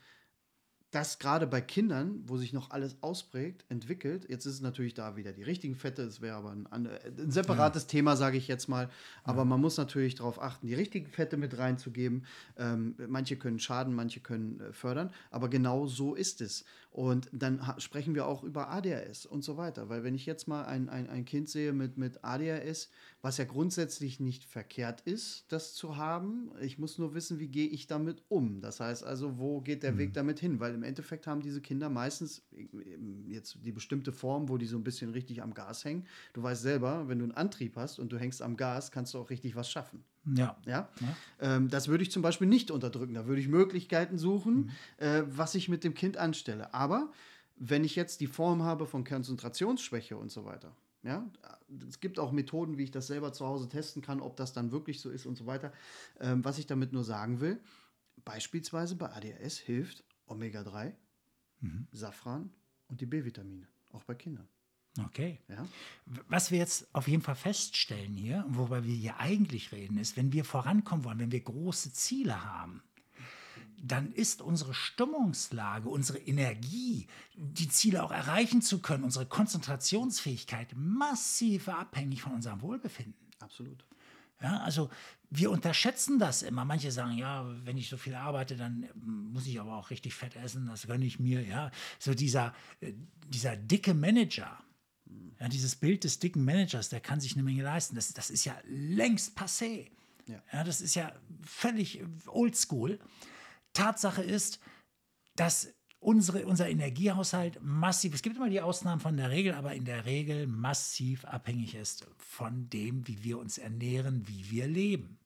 das 0.93 1.19
gerade 1.19 1.47
bei 1.47 1.63
Kindern, 1.63 2.23
wo 2.27 2.37
sich 2.37 2.53
noch 2.53 2.71
alles 2.71 2.97
ausprägt, 3.01 3.65
entwickelt. 3.71 4.27
Jetzt 4.29 4.45
ist 4.45 4.55
es 4.55 4.61
natürlich 4.61 4.93
da 4.93 5.17
wieder 5.17 5.33
die 5.33 5.43
richtigen 5.43 5.75
Fette, 5.75 6.05
das 6.05 6.21
wäre 6.21 6.37
aber 6.37 6.51
ein, 6.51 6.67
ein, 6.67 6.89
separates 7.31 7.85
ja. 7.85 7.89
Thema, 7.89 8.15
sage 8.15 8.37
ich 8.37 8.47
jetzt 8.47 8.69
mal. 8.69 8.91
Aber 9.25 9.41
ja. 9.41 9.45
man 9.47 9.59
muss 9.59 9.79
natürlich 9.79 10.17
darauf 10.17 10.41
achten, 10.41 10.67
die 10.67 10.75
richtigen 10.75 11.07
Fette 11.07 11.39
mit 11.39 11.57
reinzugeben. 11.57 12.27
Ähm, 12.59 12.95
manche 13.09 13.37
können 13.37 13.59
schaden, 13.59 13.95
manche 13.95 14.21
können 14.21 14.61
äh, 14.61 14.73
fördern, 14.75 15.11
aber 15.31 15.49
genau 15.49 15.87
so 15.87 16.15
ist 16.15 16.43
es. 16.43 16.67
Und 16.93 17.31
dann 17.33 17.59
sprechen 17.79 18.15
wir 18.15 18.27
auch 18.27 18.45
über 18.45 18.69
ADHS 18.69 19.25
und 19.25 19.43
so 19.43 19.57
weiter. 19.57 19.89
Weil 19.89 20.05
wenn 20.05 20.15
ich 20.15 20.27
jetzt 20.27 20.47
mal 20.47 20.67
ein, 20.67 20.91
ein, 20.91 21.09
ein 21.09 21.25
Kind 21.25 21.49
sehe 21.49 21.73
mit, 21.73 21.97
mit 21.97 22.23
ADHS, 22.23 22.91
was 23.23 23.39
ja 23.39 23.47
grundsätzlich 23.47 24.21
nicht 24.21 24.45
verkehrt 24.45 25.01
ist, 25.01 25.47
das 25.49 25.73
zu 25.73 25.97
haben, 25.97 26.51
ich 26.61 26.79
muss 26.79 26.99
nur 26.99 27.15
wissen, 27.15 27.39
wie 27.39 27.49
gehe 27.49 27.67
ich 27.67 27.87
damit 27.87 28.23
um. 28.29 28.61
Das 28.61 28.81
heißt 28.81 29.05
also, 29.05 29.39
wo 29.39 29.63
geht 29.63 29.83
der 29.83 29.93
mhm. 29.93 29.99
Weg 29.99 30.13
damit 30.13 30.39
hin? 30.39 30.61
Weil 30.61 30.82
im 30.83 30.89
Endeffekt 30.89 31.29
haben 31.29 31.41
diese 31.41 31.61
Kinder 31.61 31.89
meistens 31.89 32.43
jetzt 33.29 33.57
die 33.63 33.71
bestimmte 33.71 34.11
Form, 34.11 34.49
wo 34.49 34.59
die 34.59 34.67
so 34.67 34.77
ein 34.77 34.83
bisschen 34.83 35.11
richtig 35.11 35.41
am 35.43 35.55
Gas 35.55 35.85
hängen. 35.85 36.07
Du 36.33 36.43
weißt 36.43 36.63
selber, 36.63 37.09
wenn 37.09 37.19
du 37.19 37.25
einen 37.25 37.33
Antrieb 37.33 37.77
hast 37.77 38.01
und 38.01 38.11
du 38.13 38.19
hängst 38.19 38.43
am 38.43 38.57
Gas, 38.57 38.91
kannst 38.91 39.15
du 39.15 39.19
auch 39.19 39.31
richtig 39.31 39.55
was 39.55 39.71
schaffen. 39.71 40.03
Ja. 40.25 40.57
ja? 40.67 40.89
ja. 41.01 41.17
Ähm, 41.41 41.69
das 41.69 41.87
würde 41.87 42.03
ich 42.03 42.11
zum 42.11 42.23
Beispiel 42.23 42.49
nicht 42.49 42.73
unterdrücken. 42.73 43.15
Da 43.15 43.27
würde 43.27 43.41
ich 43.41 43.49
Möglichkeiten 43.49 44.19
suchen, 44.19 44.55
mhm. 44.55 44.71
äh, 44.99 45.23
was 45.27 45.55
ich 45.55 45.69
mit 45.69 45.85
dem 45.85 45.95
Kind 45.95 46.17
anstelle. 46.17 46.75
Aber 46.75 47.13
wenn 47.57 47.85
ich 47.85 47.95
jetzt 47.95 48.21
die 48.21 48.27
Form 48.27 48.63
habe 48.65 48.87
von 48.87 49.05
Konzentrationsschwäche 49.05 50.17
und 50.17 50.33
so 50.33 50.45
weiter, 50.45 50.75
ja, 51.05 51.29
es 51.89 52.01
gibt 52.01 52.19
auch 52.19 52.33
Methoden, 52.33 52.77
wie 52.77 52.85
ich 52.85 52.91
das 52.91 53.07
selber 53.07 53.33
zu 53.33 53.47
Hause 53.47 53.69
testen 53.69 54.03
kann, 54.03 54.21
ob 54.21 54.37
das 54.37 54.53
dann 54.53 54.73
wirklich 54.73 55.01
so 55.01 55.11
ist 55.11 55.27
und 55.27 55.37
so 55.37 55.47
weiter. 55.47 55.73
Ähm, 56.21 56.45
was 56.45 56.59
ich 56.59 56.67
damit 56.67 56.93
nur 56.93 57.05
sagen 57.05 57.41
will, 57.41 57.61
beispielsweise 58.25 58.97
bei 58.97 59.11
ADHS 59.11 59.59
hilft 59.59 60.05
Omega-3, 60.33 60.93
mhm. 61.61 61.87
Safran 61.93 62.51
und 62.89 63.01
die 63.01 63.07
B-Vitamine, 63.07 63.69
auch 63.91 64.05
bei 64.05 64.15
Kindern. 64.15 64.49
Okay. 65.07 65.41
Ja? 65.49 65.67
Was 66.29 66.51
wir 66.51 66.59
jetzt 66.59 66.95
auf 66.95 67.09
jeden 67.09 67.23
Fall 67.23 67.35
feststellen 67.35 68.15
hier, 68.15 68.45
wobei 68.49 68.85
wir 68.85 68.95
hier 68.95 69.19
eigentlich 69.19 69.73
reden, 69.73 69.97
ist, 69.99 70.17
wenn 70.17 70.33
wir 70.33 70.45
vorankommen 70.45 71.05
wollen, 71.05 71.19
wenn 71.19 71.33
wir 71.33 71.41
große 71.41 71.93
Ziele 71.93 72.45
haben, 72.45 72.83
dann 73.83 74.13
ist 74.13 74.43
unsere 74.43 74.75
Stimmungslage, 74.75 75.89
unsere 75.89 76.19
Energie, 76.19 77.09
die 77.35 77.69
Ziele 77.69 78.05
auch 78.05 78.13
erreichen 78.13 78.63
zu 78.63 78.81
können, 78.81 79.03
unsere 79.03 79.27
Konzentrationsfähigkeit 79.27 80.69
massiv 80.77 81.69
abhängig 81.69 82.23
von 82.23 82.35
unserem 82.35 82.61
Wohlbefinden. 82.61 83.15
Absolut. 83.41 83.85
Ja, 84.43 84.59
also 84.59 84.91
wir 85.31 85.51
unterschätzen 85.51 86.19
das 86.19 86.43
immer. 86.43 86.65
Manche 86.65 86.91
sagen, 86.91 87.17
ja, 87.17 87.47
wenn 87.65 87.77
ich 87.77 87.89
so 87.89 87.97
viel 87.97 88.15
arbeite, 88.15 88.57
dann 88.57 88.89
muss 88.95 89.47
ich 89.47 89.61
aber 89.61 89.77
auch 89.77 89.91
richtig 89.91 90.15
fett 90.15 90.37
essen, 90.37 90.67
das 90.67 90.87
gönne 90.87 91.05
ich 91.05 91.19
mir. 91.19 91.43
Ja, 91.43 91.71
so 91.99 92.13
dieser, 92.13 92.55
äh, 92.81 92.93
dieser 93.29 93.57
dicke 93.57 93.95
Manager, 93.95 94.59
ja, 95.41 95.49
dieses 95.49 95.77
Bild 95.77 96.05
des 96.05 96.19
dicken 96.19 96.45
Managers, 96.45 96.89
der 96.89 97.01
kann 97.01 97.21
sich 97.21 97.33
eine 97.35 97.43
Menge 97.43 97.63
leisten. 97.63 97.95
Das, 97.95 98.13
das 98.13 98.31
ist 98.31 98.45
ja 98.45 98.57
längst 98.67 99.39
passé. 99.39 99.91
Ja. 100.27 100.43
ja 100.53 100.65
das 100.65 100.81
ist 100.81 100.95
ja 100.95 101.13
völlig 101.45 102.03
oldschool. 102.27 102.99
Tatsache 103.73 104.23
ist, 104.23 104.61
dass 105.37 105.73
unsere, 106.03 106.47
unser 106.47 106.69
Energiehaushalt 106.69 107.61
massiv, 107.63 108.15
es 108.15 108.23
gibt 108.23 108.37
immer 108.37 108.51
die 108.51 108.61
Ausnahmen 108.61 109.01
von 109.01 109.17
der 109.17 109.31
Regel, 109.31 109.55
aber 109.55 109.75
in 109.75 109.85
der 109.85 110.05
Regel 110.05 110.47
massiv 110.47 111.25
abhängig 111.25 111.75
ist 111.75 112.07
von 112.19 112.69
dem, 112.71 113.07
wie 113.07 113.23
wir 113.23 113.39
uns 113.39 113.59
ernähren, 113.59 114.27
wie 114.27 114.51
wir 114.51 114.67
leben. 114.67 115.19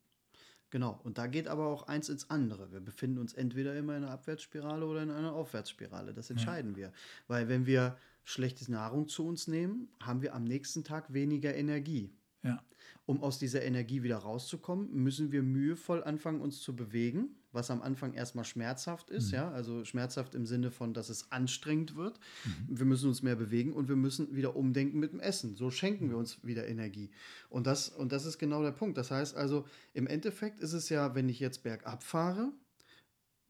Genau, 0.71 1.01
und 1.05 1.17
da 1.17 1.27
geht 1.27 1.49
aber 1.49 1.67
auch 1.67 1.85
eins 1.89 2.09
ins 2.09 2.29
andere. 2.29 2.71
Wir 2.73 2.81
befinden 2.81 3.19
uns 3.19 3.33
entweder 3.33 3.75
immer 3.77 3.97
in 3.97 4.05
einer 4.05 4.13
Abwärtsspirale 4.13 4.85
oder 4.85 5.03
in 5.03 5.11
einer 5.11 5.33
Aufwärtsspirale. 5.33 6.13
Das 6.13 6.29
entscheiden 6.29 6.73
ja. 6.73 6.77
wir. 6.77 6.93
Weil 7.29 7.49
wenn 7.49 7.67
wir 7.67 7.97
schlechte 8.25 8.71
Nahrung 8.71 9.09
zu 9.09 9.27
uns 9.27 9.47
nehmen, 9.47 9.89
haben 10.03 10.21
wir 10.21 10.35
am 10.35 10.45
nächsten 10.45 10.85
Tag 10.85 11.13
weniger 11.13 11.55
Energie. 11.55 12.11
Ja. 12.47 12.63
Um 13.07 13.23
aus 13.23 13.39
dieser 13.39 13.63
Energie 13.63 14.03
wieder 14.03 14.19
rauszukommen, 14.19 14.93
müssen 14.93 15.31
wir 15.31 15.43
mühevoll 15.43 16.03
anfangen, 16.03 16.41
uns 16.41 16.61
zu 16.61 16.75
bewegen, 16.75 17.37
was 17.53 17.71
am 17.71 17.81
Anfang 17.81 18.15
erstmal 18.15 18.45
schmerzhaft 18.45 19.11
ist, 19.11 19.29
mhm. 19.29 19.35
ja, 19.35 19.51
also 19.53 19.85
schmerzhaft 19.85 20.35
im 20.35 20.45
Sinne 20.45 20.73
von, 20.73 20.93
dass 20.93 21.09
es 21.09 21.31
anstrengend 21.31 21.95
wird. 21.95 22.19
Mhm. 22.45 22.79
Wir 22.79 22.85
müssen 22.85 23.09
uns 23.09 23.23
mehr 23.23 23.37
bewegen 23.37 23.73
und 23.73 23.89
wir 23.89 23.95
müssen 23.95 24.35
wieder 24.35 24.57
umdenken 24.57 24.99
mit 24.99 25.13
dem 25.13 25.21
Essen. 25.21 25.55
So 25.55 25.71
schenken 25.71 26.11
wir 26.11 26.17
uns 26.17 26.45
wieder 26.45 26.67
Energie. 26.67 27.11
Und 27.49 27.69
das, 27.69 27.89
und 27.91 28.11
das 28.11 28.27
ist 28.27 28.39
genau 28.39 28.63
der 28.63 28.73
Punkt. 28.73 28.99
Das 28.99 29.13
heißt 29.13 29.37
also, 29.37 29.65
im 29.95 30.09
Endeffekt 30.09 30.61
ist 30.61 30.73
es 30.73 30.89
ja, 30.89 31.15
wenn 31.15 31.29
ich 31.29 31.39
jetzt 31.39 31.63
bergab 31.63 32.03
fahre, 32.03 32.53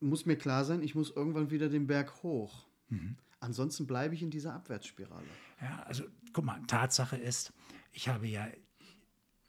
muss 0.01 0.27
mir 0.27 0.37
klar 0.37 0.67
sein, 0.67 0.83
ich 0.83 0.95
muss 0.95 1.11
irgendwann 1.11 1.51
wieder 1.51 1.71
den 1.71 1.87
Berg 1.87 2.23
hoch. 2.23 2.67
Mhm. 2.89 3.17
Ansonsten 3.41 3.87
bleibe 3.87 4.15
ich 4.15 4.23
in 4.23 4.31
dieser 4.31 4.55
Abwärtsspirale. 4.55 5.27
Ja, 5.61 5.83
also 5.85 6.05
guck 6.33 6.45
mal, 6.45 6.61
Tatsache 6.67 7.17
ist, 7.17 7.53
ich 7.93 8.09
habe 8.09 8.27
ja 8.27 8.47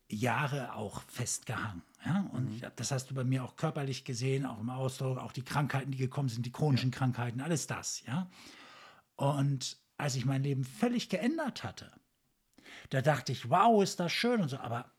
Jahre 0.09 0.73
auch 0.73 1.01
festgehangen. 1.07 1.83
Ja? 2.05 2.29
Und 2.31 2.61
mhm. 2.61 2.71
das 2.75 2.91
hast 2.91 3.09
du 3.09 3.15
bei 3.15 3.23
mir 3.23 3.43
auch 3.43 3.55
körperlich 3.55 4.05
gesehen, 4.05 4.45
auch 4.45 4.59
im 4.59 4.69
Ausdruck, 4.69 5.17
auch 5.17 5.31
die 5.31 5.43
Krankheiten, 5.43 5.91
die 5.91 5.97
gekommen 5.97 6.29
sind, 6.29 6.45
die 6.45 6.51
chronischen 6.51 6.91
ja. 6.91 6.97
Krankheiten, 6.97 7.41
alles 7.41 7.67
das. 7.67 8.03
Ja? 8.05 8.29
Und 9.15 9.77
als 9.97 10.15
ich 10.15 10.25
mein 10.25 10.43
Leben 10.43 10.63
völlig 10.63 11.09
geändert 11.09 11.63
hatte, 11.63 11.91
da 12.89 13.01
dachte 13.01 13.31
ich, 13.31 13.49
wow, 13.49 13.83
ist 13.83 13.99
das 13.99 14.11
schön 14.11 14.41
und 14.41 14.49
so. 14.49 14.57
Aber 14.57 14.91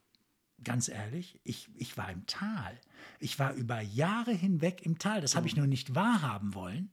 ganz 0.62 0.88
ehrlich, 0.88 1.40
ich, 1.44 1.68
ich 1.76 1.96
war 1.96 2.10
im 2.10 2.26
Tal. 2.26 2.78
Ich 3.20 3.38
war 3.38 3.54
über 3.54 3.80
Jahre 3.80 4.32
hinweg 4.32 4.82
im 4.82 4.98
Tal. 4.98 5.20
Das 5.20 5.36
habe 5.36 5.46
ich 5.46 5.54
mhm. 5.54 5.60
nur 5.60 5.68
nicht 5.68 5.94
wahrhaben 5.94 6.54
wollen. 6.54 6.90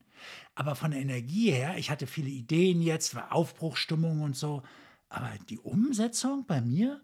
Aber 0.54 0.76
von 0.76 0.92
der 0.92 1.02
Energie 1.02 1.52
her, 1.52 1.78
ich 1.78 1.90
hatte 1.90 2.08
viele 2.08 2.30
Ideen 2.30 2.82
jetzt, 2.82 3.16
war 3.16 3.34
Aufbruchstimmung 3.34 4.22
und 4.22 4.36
so. 4.36 4.64
Aber 5.10 5.32
die 5.50 5.60
Umsetzung 5.60 6.46
bei 6.46 6.62
mir, 6.62 7.02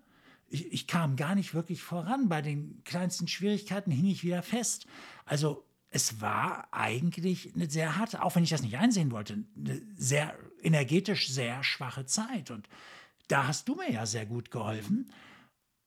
ich, 0.52 0.72
ich 0.72 0.88
kam 0.88 1.16
gar 1.16 1.36
nicht 1.36 1.54
wirklich 1.54 1.82
voran. 1.82 2.30
Bei 2.30 2.42
den 2.42 2.84
kleinsten 2.84 3.28
Schwierigkeiten 3.28 3.92
hing 3.92 4.06
ich 4.06 4.24
wieder 4.24 4.44
fest. 4.44 4.86
Also 5.26 5.66
es 5.90 6.22
war 6.22 6.68
eigentlich 6.72 7.54
eine 7.56 7.70
sehr 7.70 7.98
harte, 7.98 8.24
auch 8.24 8.36
wenn 8.36 8.44
ich 8.44 8.50
das 8.50 8.62
nicht 8.62 8.78
einsehen 8.78 9.12
wollte, 9.12 9.44
eine 9.58 9.82
sehr 9.96 10.36
energetisch 10.62 11.30
sehr 11.30 11.64
schwache 11.64 12.06
Zeit. 12.06 12.52
Und 12.52 12.68
da 13.28 13.48
hast 13.48 13.68
du 13.68 13.76
mir 13.76 13.92
ja 13.92 14.06
sehr 14.06 14.26
gut 14.26 14.52
geholfen 14.52 15.12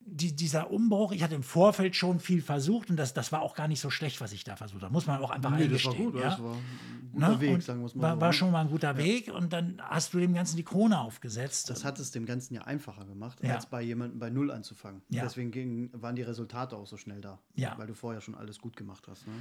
die, 0.07 0.35
dieser 0.37 0.71
Umbruch, 0.71 1.13
ich 1.13 1.23
hatte 1.23 1.35
im 1.35 1.43
Vorfeld 1.43 1.97
schon 1.97 2.21
viel 2.21 2.43
versucht 2.43 2.91
und 2.91 2.97
das, 2.97 3.15
das 3.15 3.33
war 3.33 3.43
auch 3.43 3.55
gar 3.55 3.69
nicht 3.69 3.81
so 3.81 3.91
schlecht, 3.91 4.21
was 4.21 4.33
ich 4.33 4.45
da 4.45 4.57
versucht 4.57 4.83
habe. 4.83 4.93
Muss 4.93 5.07
man 5.07 5.21
auch 5.21 5.31
einfach 5.31 5.51
nee, 5.51 5.65
eingestehen. 5.65 5.93
Das 5.93 5.99
war 5.99 6.05
gut, 6.05 6.15
ja? 6.15 6.31
das 6.31 6.43
war 6.43 6.55
ein 6.55 7.11
guter 7.13 7.29
ne? 7.29 7.41
Weg, 7.41 7.63
sagen 7.63 7.81
wir 7.81 7.87
es 7.87 7.95
mal 7.95 8.03
war, 8.03 8.15
so. 8.15 8.21
War 8.21 8.29
ne? 8.29 8.33
schon 8.33 8.51
mal 8.51 8.61
ein 8.61 8.71
guter 8.71 8.93
ja. 8.93 8.97
Weg 8.99 9.33
und 9.33 9.53
dann 9.53 9.81
hast 9.83 10.15
du 10.15 10.19
dem 10.19 10.35
Ganzen 10.35 10.57
die 10.57 10.63
Krone 10.63 10.99
aufgesetzt. 10.99 11.71
Das 11.71 11.85
hat 11.85 11.99
es 11.99 12.11
dem 12.11 12.27
Ganzen 12.27 12.55
ja 12.55 12.63
einfacher 12.63 13.05
gemacht, 13.05 13.39
ja. 13.43 13.55
als 13.55 13.67
bei 13.67 13.83
jemandem 13.83 14.19
bei 14.19 14.31
Null 14.31 14.51
anzufangen. 14.51 15.03
Deswegen 15.09 15.51
ging, 15.51 15.91
waren 15.93 16.17
die 16.17 16.23
Resultate 16.23 16.77
auch 16.77 16.87
so 16.87 16.97
schnell 16.97 17.21
da, 17.21 17.39
ja. 17.55 17.77
weil 17.79 17.87
du 17.87 17.95
vorher 17.95 18.21
schon 18.21 18.35
alles 18.35 18.59
gut 18.59 18.77
gemacht 18.77 19.07
hast. 19.09 19.27
Ne? 19.27 19.33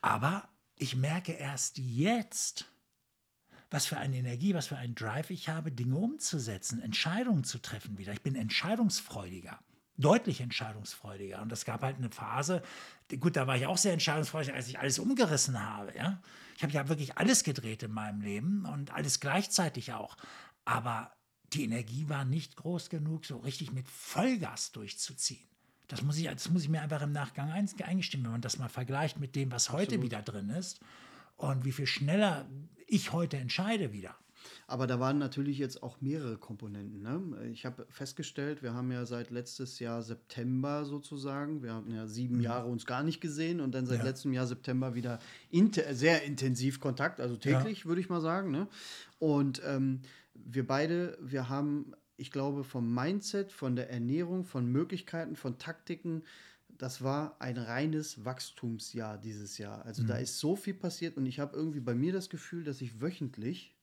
Aber 0.00 0.48
ich 0.76 0.96
merke 0.96 1.32
erst 1.32 1.78
jetzt, 1.78 2.66
was 3.70 3.86
für 3.86 3.98
eine 3.98 4.16
Energie, 4.16 4.54
was 4.54 4.66
für 4.66 4.76
einen 4.76 4.94
Drive 4.94 5.30
ich 5.30 5.48
habe, 5.48 5.70
Dinge 5.70 5.96
umzusetzen, 5.96 6.80
Entscheidungen 6.80 7.44
zu 7.44 7.58
treffen 7.58 7.98
wieder. 7.98 8.12
Ich 8.12 8.22
bin 8.22 8.34
entscheidungsfreudiger 8.34 9.58
deutlich 9.98 10.40
entscheidungsfreudiger. 10.40 11.42
Und 11.42 11.52
es 11.52 11.64
gab 11.64 11.82
halt 11.82 11.96
eine 11.96 12.10
Phase, 12.10 12.62
gut, 13.20 13.36
da 13.36 13.46
war 13.46 13.56
ich 13.56 13.66
auch 13.66 13.76
sehr 13.76 13.92
entscheidungsfreudig, 13.92 14.54
als 14.54 14.68
ich 14.68 14.78
alles 14.78 14.98
umgerissen 14.98 15.62
habe. 15.62 15.94
Ja? 15.96 16.22
Ich 16.56 16.62
habe 16.62 16.72
ja 16.72 16.88
wirklich 16.88 17.18
alles 17.18 17.44
gedreht 17.44 17.82
in 17.82 17.92
meinem 17.92 18.20
Leben 18.20 18.64
und 18.64 18.92
alles 18.92 19.20
gleichzeitig 19.20 19.92
auch. 19.92 20.16
Aber 20.64 21.12
die 21.52 21.64
Energie 21.64 22.08
war 22.08 22.24
nicht 22.24 22.56
groß 22.56 22.90
genug, 22.90 23.26
so 23.26 23.38
richtig 23.38 23.72
mit 23.72 23.88
Vollgas 23.88 24.72
durchzuziehen. 24.72 25.46
Das 25.88 26.02
muss 26.02 26.18
ich, 26.18 26.26
das 26.28 26.50
muss 26.50 26.62
ich 26.62 26.68
mir 26.68 26.82
einfach 26.82 27.00
im 27.02 27.12
Nachgang 27.12 27.50
eingestehen, 27.50 28.22
wenn 28.22 28.32
man 28.32 28.40
das 28.42 28.58
mal 28.58 28.68
vergleicht 28.68 29.18
mit 29.18 29.34
dem, 29.34 29.50
was 29.50 29.70
heute 29.70 29.94
Absolut. 29.94 30.04
wieder 30.04 30.22
drin 30.22 30.50
ist 30.50 30.80
und 31.36 31.64
wie 31.64 31.72
viel 31.72 31.86
schneller 31.86 32.46
ich 32.86 33.12
heute 33.12 33.38
entscheide 33.38 33.92
wieder. 33.92 34.14
Aber 34.66 34.86
da 34.86 35.00
waren 35.00 35.18
natürlich 35.18 35.58
jetzt 35.58 35.82
auch 35.82 36.00
mehrere 36.00 36.36
Komponenten. 36.36 37.02
Ne? 37.02 37.50
Ich 37.52 37.64
habe 37.64 37.86
festgestellt, 37.90 38.62
wir 38.62 38.74
haben 38.74 38.90
ja 38.92 39.06
seit 39.06 39.30
letztes 39.30 39.78
Jahr 39.78 40.02
September 40.02 40.84
sozusagen, 40.84 41.62
wir 41.62 41.72
haben 41.72 41.92
ja 41.92 42.06
sieben 42.06 42.36
mhm. 42.36 42.42
Jahre 42.42 42.68
uns 42.68 42.86
gar 42.86 43.02
nicht 43.02 43.20
gesehen 43.20 43.60
und 43.60 43.72
dann 43.74 43.86
seit 43.86 43.98
ja. 43.98 44.04
letztem 44.04 44.32
Jahr 44.32 44.46
September 44.46 44.94
wieder 44.94 45.18
inter 45.50 45.94
sehr 45.94 46.24
intensiv 46.24 46.80
Kontakt, 46.80 47.20
also 47.20 47.36
täglich, 47.36 47.80
ja. 47.80 47.84
würde 47.86 48.00
ich 48.00 48.08
mal 48.08 48.20
sagen. 48.20 48.50
Ne? 48.50 48.68
Und 49.18 49.62
ähm, 49.64 50.00
wir 50.34 50.66
beide, 50.66 51.18
wir 51.20 51.48
haben, 51.48 51.92
ich 52.16 52.30
glaube, 52.30 52.64
vom 52.64 52.94
Mindset, 52.94 53.52
von 53.52 53.76
der 53.76 53.90
Ernährung, 53.90 54.44
von 54.44 54.66
Möglichkeiten, 54.66 55.36
von 55.36 55.58
Taktiken, 55.58 56.22
das 56.78 57.02
war 57.02 57.36
ein 57.40 57.58
reines 57.58 58.24
Wachstumsjahr 58.24 59.18
dieses 59.18 59.58
Jahr. 59.58 59.84
Also 59.84 60.02
mhm. 60.02 60.06
da 60.06 60.16
ist 60.16 60.38
so 60.38 60.56
viel 60.56 60.74
passiert 60.74 61.16
und 61.16 61.26
ich 61.26 61.40
habe 61.40 61.56
irgendwie 61.56 61.80
bei 61.80 61.94
mir 61.94 62.12
das 62.12 62.30
Gefühl, 62.30 62.64
dass 62.64 62.80
ich 62.80 63.00
wöchentlich 63.00 63.74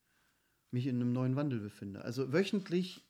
mich 0.76 0.88
in 0.88 0.98
einem 0.98 1.14
neuen 1.14 1.36
Wandel 1.38 1.60
befinde. 1.60 2.04
Also 2.04 2.34
wöchentlich 2.34 3.06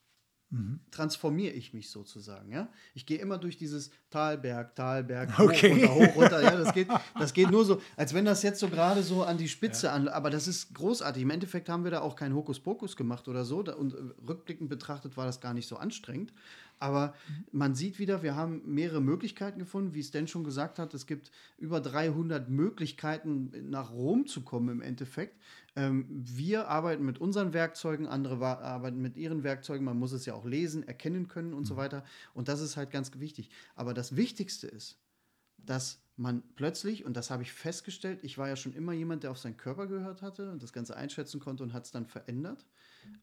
mhm. 0.52 0.80
transformiere 0.92 1.54
ich 1.54 1.74
mich 1.74 1.90
sozusagen. 1.90 2.52
Ja? 2.52 2.70
Ich 2.94 3.08
gehe 3.08 3.18
immer 3.18 3.40
durch 3.40 3.58
dieses 3.58 3.90
Talberg, 4.12 4.76
Talberg, 4.76 5.40
okay. 5.40 5.88
hoch, 5.88 5.90
runter, 5.90 5.96
hoch, 5.96 6.16
runter. 6.16 6.42
Ja, 6.44 6.56
das 6.56 6.74
geht, 6.74 6.88
das 7.20 7.34
geht 7.34 7.50
nur 7.50 7.66
so, 7.66 7.82
als 7.98 8.14
wenn 8.14 8.24
das 8.24 8.44
jetzt 8.44 8.60
so 8.60 8.70
gerade 8.70 9.02
so 9.02 9.24
an 9.24 9.38
die 9.38 9.50
Spitze 9.50 9.88
ja. 9.88 9.94
an. 9.94 10.08
Aber 10.08 10.30
das 10.30 10.48
ist 10.48 10.76
großartig. 10.76 11.24
Im 11.24 11.32
Endeffekt 11.32 11.68
haben 11.70 11.84
wir 11.84 11.92
da 11.92 12.02
auch 12.02 12.16
keinen 12.16 12.36
Hokuspokus 12.36 12.96
gemacht 12.96 13.28
oder 13.28 13.46
so. 13.46 13.64
Und 13.64 13.96
äh, 13.96 13.98
rückblickend 14.28 14.70
betrachtet 14.70 15.18
war 15.18 15.26
das 15.26 15.42
gar 15.42 15.56
nicht 15.56 15.68
so 15.68 15.78
anstrengend. 15.78 16.32
Aber 16.80 17.14
man 17.52 17.74
sieht 17.76 18.00
wieder, 18.00 18.22
wir 18.22 18.36
haben 18.36 18.62
mehrere 18.66 19.02
Möglichkeiten 19.02 19.60
gefunden, 19.60 19.94
wie 19.94 20.04
Stan 20.04 20.28
schon 20.28 20.44
gesagt 20.44 20.78
hat. 20.80 20.94
Es 20.94 21.06
gibt 21.06 21.32
über 21.58 21.80
300 21.80 22.50
Möglichkeiten, 22.50 23.52
nach 23.70 23.92
Rom 23.92 24.28
zu 24.28 24.42
kommen 24.42 24.70
im 24.70 24.82
Endeffekt. 24.82 25.40
Ähm, 25.76 26.06
wir 26.10 26.68
arbeiten 26.68 27.06
mit 27.06 27.20
unseren 27.20 27.54
Werkzeugen, 27.54 28.08
andere 28.08 28.46
arbeiten 28.46 29.02
mit 29.02 29.18
ihren 29.18 29.44
Werkzeugen. 29.44 29.86
Man 29.86 29.98
muss 29.98 30.12
es 30.12 30.26
ja 30.26 30.34
auch 30.34 30.46
lesen, 30.46 30.84
erkennen 30.88 31.28
können 31.28 31.54
und 31.54 31.66
so 31.66 31.76
mhm. 31.76 31.80
weiter. 31.80 32.04
Und 32.34 32.48
das 32.48 32.62
ist 32.62 32.78
halt 32.78 32.92
ganz 32.92 33.12
wichtig. 33.20 33.50
Aber 33.76 33.94
das 33.94 34.16
Wichtigste 34.16 34.68
ist, 34.68 34.98
dass 35.58 36.00
man 36.18 36.44
plötzlich, 36.56 37.06
und 37.06 37.18
das 37.18 37.30
habe 37.30 37.44
ich 37.44 37.52
festgestellt, 37.52 38.20
ich 38.24 38.38
war 38.38 38.48
ja 38.48 38.56
schon 38.56 38.74
immer 38.74 38.94
jemand, 38.94 39.24
der 39.24 39.32
auf 39.32 39.38
seinen 39.38 39.58
Körper 39.58 39.88
gehört 39.88 40.22
hatte 40.22 40.52
und 40.52 40.64
das 40.64 40.72
Ganze 40.72 40.96
einschätzen 40.96 41.40
konnte 41.40 41.64
und 41.64 41.74
hat 41.74 41.86
es 41.86 41.92
dann 41.92 42.06
verändert. 42.06 42.66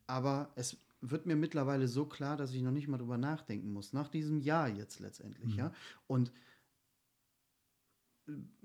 Aber 0.06 0.50
es 0.56 0.76
wird 1.02 1.26
mir 1.26 1.36
mittlerweile 1.36 1.88
so 1.88 2.06
klar, 2.06 2.36
dass 2.36 2.52
ich 2.52 2.62
noch 2.62 2.70
nicht 2.70 2.88
mal 2.88 2.96
drüber 2.96 3.18
nachdenken 3.18 3.72
muss. 3.72 3.92
Nach 3.92 4.08
diesem 4.08 4.38
Jahr 4.38 4.68
jetzt 4.68 5.00
letztendlich, 5.00 5.52
mhm. 5.52 5.58
ja. 5.58 5.72
Und 6.06 6.32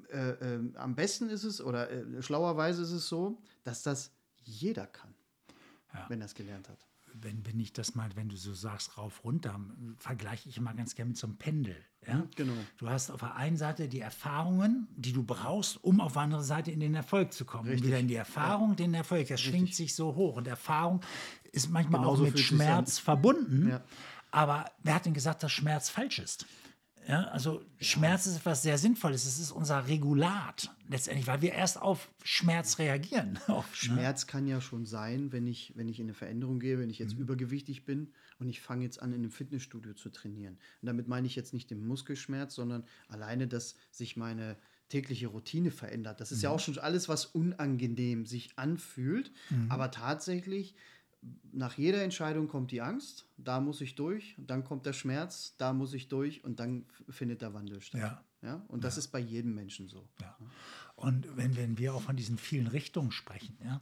äh, 0.10 0.30
äh, 0.30 0.74
am 0.76 0.96
besten 0.96 1.30
ist 1.30 1.44
es, 1.44 1.60
oder 1.60 1.90
äh, 1.90 2.22
schlauerweise 2.22 2.84
ist 2.84 2.92
es 2.92 3.08
so, 3.10 3.42
dass 3.64 3.84
das 3.84 4.12
jeder 4.44 4.88
kann, 4.88 5.14
ja. 5.94 6.06
wenn 6.10 6.22
er 6.22 6.26
es 6.26 6.36
gelernt 6.36 6.70
hat 6.70 6.87
wenn, 7.22 7.46
wenn 7.46 7.60
ich 7.60 7.74
das 7.74 7.96
mal, 7.96 8.10
wenn 8.16 8.30
du 8.30 8.38
so 8.38 8.54
sagst, 8.54 8.98
rauf, 8.98 9.24
runter, 9.24 9.60
vergleiche 9.98 10.50
ich 10.50 10.58
immer 10.58 10.74
ganz 10.74 10.96
gerne 10.96 11.10
mit 11.10 11.18
so 11.18 11.28
einem 11.28 11.38
Pendel. 11.38 11.76
Ja? 12.06 12.28
Genau. 12.36 12.54
Du 12.78 12.90
hast 12.90 13.10
auf 13.10 13.20
der 13.20 13.36
einen 13.36 13.58
Seite 13.58 13.88
die 13.88 14.00
Erfahrungen, 14.00 14.88
die 14.96 15.14
du 15.14 15.24
brauchst, 15.24 15.84
um 15.84 16.00
auf 16.00 16.14
der 16.14 16.24
anderen 16.24 16.44
Seite 16.44 16.72
in 16.72 16.80
den 16.80 16.96
Erfolg 16.96 17.34
zu 17.34 17.46
kommen. 17.46 17.66
Richtig. 17.66 17.84
Und 17.84 17.88
wieder 17.88 18.00
in 18.00 18.08
die 18.08 18.16
Erfahrung, 18.16 18.70
ja. 18.70 18.76
den 18.76 18.94
Erfolg. 18.94 19.28
Das 19.28 19.40
Richtig. 19.40 19.52
schwingt 19.52 19.76
sich 19.76 19.96
so 19.96 20.16
hoch. 20.16 20.38
Und 20.38 20.48
Erfahrung 20.48 21.02
ist 21.52 21.70
manchmal 21.70 22.02
Genauso 22.02 22.24
auch 22.24 22.28
mit 22.28 22.40
Schmerz 22.40 23.00
verbunden. 23.00 23.70
Ja. 23.70 23.84
Aber 24.32 24.66
wer 24.84 24.96
hat 24.96 25.06
denn 25.06 25.14
gesagt, 25.14 25.44
dass 25.44 25.52
Schmerz 25.52 25.90
falsch 25.90 26.20
ist? 26.20 26.46
Ja, 27.08 27.24
also 27.30 27.64
Schmerz 27.80 28.26
ist 28.26 28.38
etwas 28.38 28.64
sehr 28.64 28.78
Sinnvolles. 28.78 29.26
Es 29.26 29.40
ist 29.40 29.52
unser 29.52 29.88
Regulat 29.88 30.70
letztendlich, 30.90 31.26
weil 31.28 31.42
wir 31.42 31.54
erst 31.54 31.82
auf 31.82 32.12
Schmerz 32.24 32.80
reagieren. 32.80 33.40
Auf, 33.48 33.70
ne? 33.70 33.76
Schmerz 33.76 34.26
ne? 34.26 34.32
kann 34.32 34.48
ja 34.48 34.60
schon 34.60 34.86
sein, 34.86 35.32
wenn 35.32 35.48
ich, 35.48 35.72
wenn 35.76 35.88
ich 35.88 36.00
in 36.00 36.08
eine 36.08 36.14
Veränderung 36.14 36.60
gehe, 36.60 36.80
wenn 36.80 36.90
ich 36.90 37.00
jetzt 37.00 37.16
mhm. 37.16 37.22
übergewichtig 37.22 37.86
bin 37.86 38.12
und 38.40 38.50
ich 38.50 38.62
fange 38.62 38.84
jetzt 38.84 39.02
an, 39.02 39.14
in 39.14 39.20
einem 39.20 39.32
Fitnessstudio 39.32 39.94
zu 39.94 40.10
trainieren. 40.10 40.56
Und 40.82 40.88
damit 40.88 41.08
meine 41.08 41.28
ich 41.28 41.36
jetzt 41.36 41.54
nicht 41.54 41.72
den 41.72 41.86
Muskelschmerz, 41.88 42.56
sondern 42.56 42.84
alleine, 43.08 43.48
dass 43.48 43.76
sich 43.90 44.18
meine 44.18 44.58
tägliche 44.90 45.28
Routine 45.28 45.72
verändert. 45.72 46.20
Das 46.20 46.32
ist 46.32 46.40
mhm. 46.40 46.44
ja 46.44 46.50
auch 46.52 46.60
schon 46.60 46.78
alles, 46.78 47.10
was 47.10 47.26
unangenehm 47.26 48.26
sich 48.26 48.52
anfühlt. 48.58 49.32
Mhm. 49.50 49.72
Aber 49.72 49.92
tatsächlich 49.92 50.76
nach 51.52 51.78
jeder 51.78 52.04
Entscheidung 52.04 52.48
kommt 52.48 52.72
die 52.72 52.82
Angst, 52.82 53.26
da 53.38 53.60
muss 53.60 53.82
ich 53.82 53.96
durch, 53.96 54.36
dann 54.38 54.64
kommt 54.64 54.86
der 54.86 54.94
Schmerz, 54.94 55.56
da 55.58 55.74
muss 55.74 55.94
ich 55.94 56.08
durch 56.08 56.44
und 56.44 56.60
dann 56.60 56.86
findet 57.10 57.42
der 57.42 57.54
Wandel 57.54 57.82
statt. 57.82 58.02
Ja, 58.02 58.24
Ja? 58.42 58.64
Und 58.68 58.84
das 58.84 58.98
ist 58.98 59.08
bei 59.08 59.20
jedem 59.20 59.56
Menschen 59.56 59.88
so. 59.88 60.08
Ja. 60.22 60.38
Und 60.96 61.36
wenn, 61.36 61.56
wenn 61.56 61.78
wir 61.78 61.94
auch 61.94 62.02
von 62.02 62.16
diesen 62.16 62.38
vielen 62.38 62.68
Richtungen 62.68 63.12
sprechen, 63.12 63.58
ja, 63.64 63.82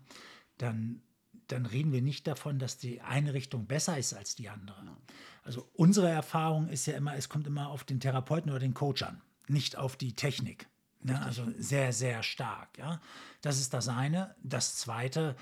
dann, 0.58 1.02
dann 1.48 1.66
reden 1.66 1.92
wir 1.92 2.02
nicht 2.02 2.28
davon, 2.28 2.60
dass 2.60 2.78
die 2.78 3.02
eine 3.02 3.34
Richtung 3.34 3.68
besser 3.68 3.98
ist 3.98 4.14
als 4.14 4.36
die 4.36 4.50
andere. 4.50 4.98
Also 5.44 5.70
unsere 5.74 6.10
Erfahrung 6.10 6.70
ist 6.70 6.86
ja 6.88 6.96
immer, 6.96 7.16
es 7.16 7.30
kommt 7.30 7.48
immer 7.48 7.70
auf 7.70 7.84
den 7.84 8.00
Therapeuten 8.00 8.50
oder 8.50 8.60
den 8.60 8.74
Coach 8.74 9.04
an, 9.04 9.22
nicht 9.48 9.78
auf 9.78 9.96
die 9.96 10.14
Technik. 10.14 10.68
Ja, 11.08 11.22
also 11.22 11.46
sehr, 11.58 11.94
sehr 11.94 12.24
stark. 12.24 12.78
Ja. 12.80 13.00
Das 13.42 13.60
ist 13.60 13.74
das 13.74 13.88
eine. 13.90 14.36
Das 14.42 14.76
zweite, 14.76 15.36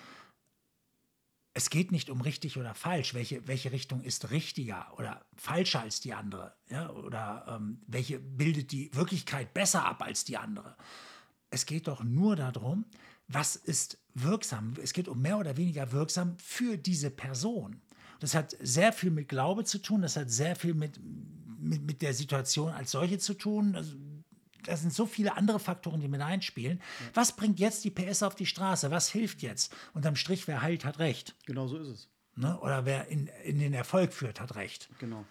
es 1.54 1.70
geht 1.70 1.92
nicht 1.92 2.10
um 2.10 2.22
richtig 2.22 2.58
oder 2.58 2.74
falsch. 2.74 3.14
Welche, 3.14 3.48
welche 3.48 3.72
Richtung 3.72 4.02
ist 4.02 4.32
richtiger 4.32 4.88
oder 4.98 5.24
falscher 5.36 5.82
als 5.82 6.00
die 6.00 6.14
andere? 6.14 6.54
Ja? 6.70 6.90
Oder 6.90 7.46
ähm, 7.48 7.80
welche 7.88 8.20
bildet 8.20 8.72
die 8.72 8.94
Wirklichkeit 8.96 9.54
besser 9.54 9.86
ab 9.86 10.02
als 10.02 10.26
die 10.26 10.38
andere? 10.38 10.76
Es 11.52 11.66
geht 11.66 11.88
doch 11.88 12.04
nur 12.04 12.36
darum, 12.36 12.86
was 13.28 13.56
ist 13.56 14.00
wirksam. 14.16 14.74
Es 14.82 14.94
geht 14.94 15.08
um 15.08 15.22
mehr 15.22 15.38
oder 15.38 15.56
weniger 15.56 15.92
wirksam 15.92 16.38
für 16.40 16.78
diese 16.78 17.12
Person. 17.12 17.82
Das 18.20 18.34
hat 18.34 18.56
sehr 18.60 18.92
viel 18.92 19.12
mit 19.12 19.30
Glaube 19.30 19.64
zu 19.64 19.80
tun, 19.80 20.02
das 20.02 20.16
hat 20.16 20.32
sehr 20.32 20.56
viel 20.56 20.74
mit, 20.74 21.00
mit, 21.60 21.84
mit 21.84 22.02
der 22.02 22.14
Situation 22.14 22.72
als 22.72 22.92
solche 22.92 23.20
zu 23.20 23.36
tun. 23.36 23.76
Also, 23.76 23.96
da 24.64 24.78
sind 24.78 24.94
so 24.94 25.06
viele 25.06 25.36
andere 25.36 25.60
Faktoren, 25.60 26.00
die 26.00 26.08
mit 26.08 26.22
einspielen. 26.22 26.80
Ja. 26.80 27.06
Was 27.16 27.36
bringt 27.36 27.60
jetzt 27.60 27.84
die 27.84 27.92
PS 27.92 28.24
auf 28.24 28.36
die 28.36 28.46
Straße? 28.46 28.92
Was 28.92 29.10
hilft 29.10 29.42
jetzt? 29.42 29.76
Unterm 29.94 30.16
Strich, 30.16 30.48
wer 30.48 30.62
heilt, 30.62 30.86
hat 30.86 31.00
recht. 31.00 31.36
Genau 31.46 31.68
so 31.68 31.78
ist 31.78 31.88
es. 31.88 32.10
Ne? 32.36 32.60
Oder 32.60 32.86
wer 32.86 33.08
in, 33.08 33.28
in 33.44 33.60
den 33.60 33.74
Erfolg 33.74 34.14
führt, 34.14 34.40
hat 34.40 34.56
recht. 34.56 34.90
Genau. 35.00 35.26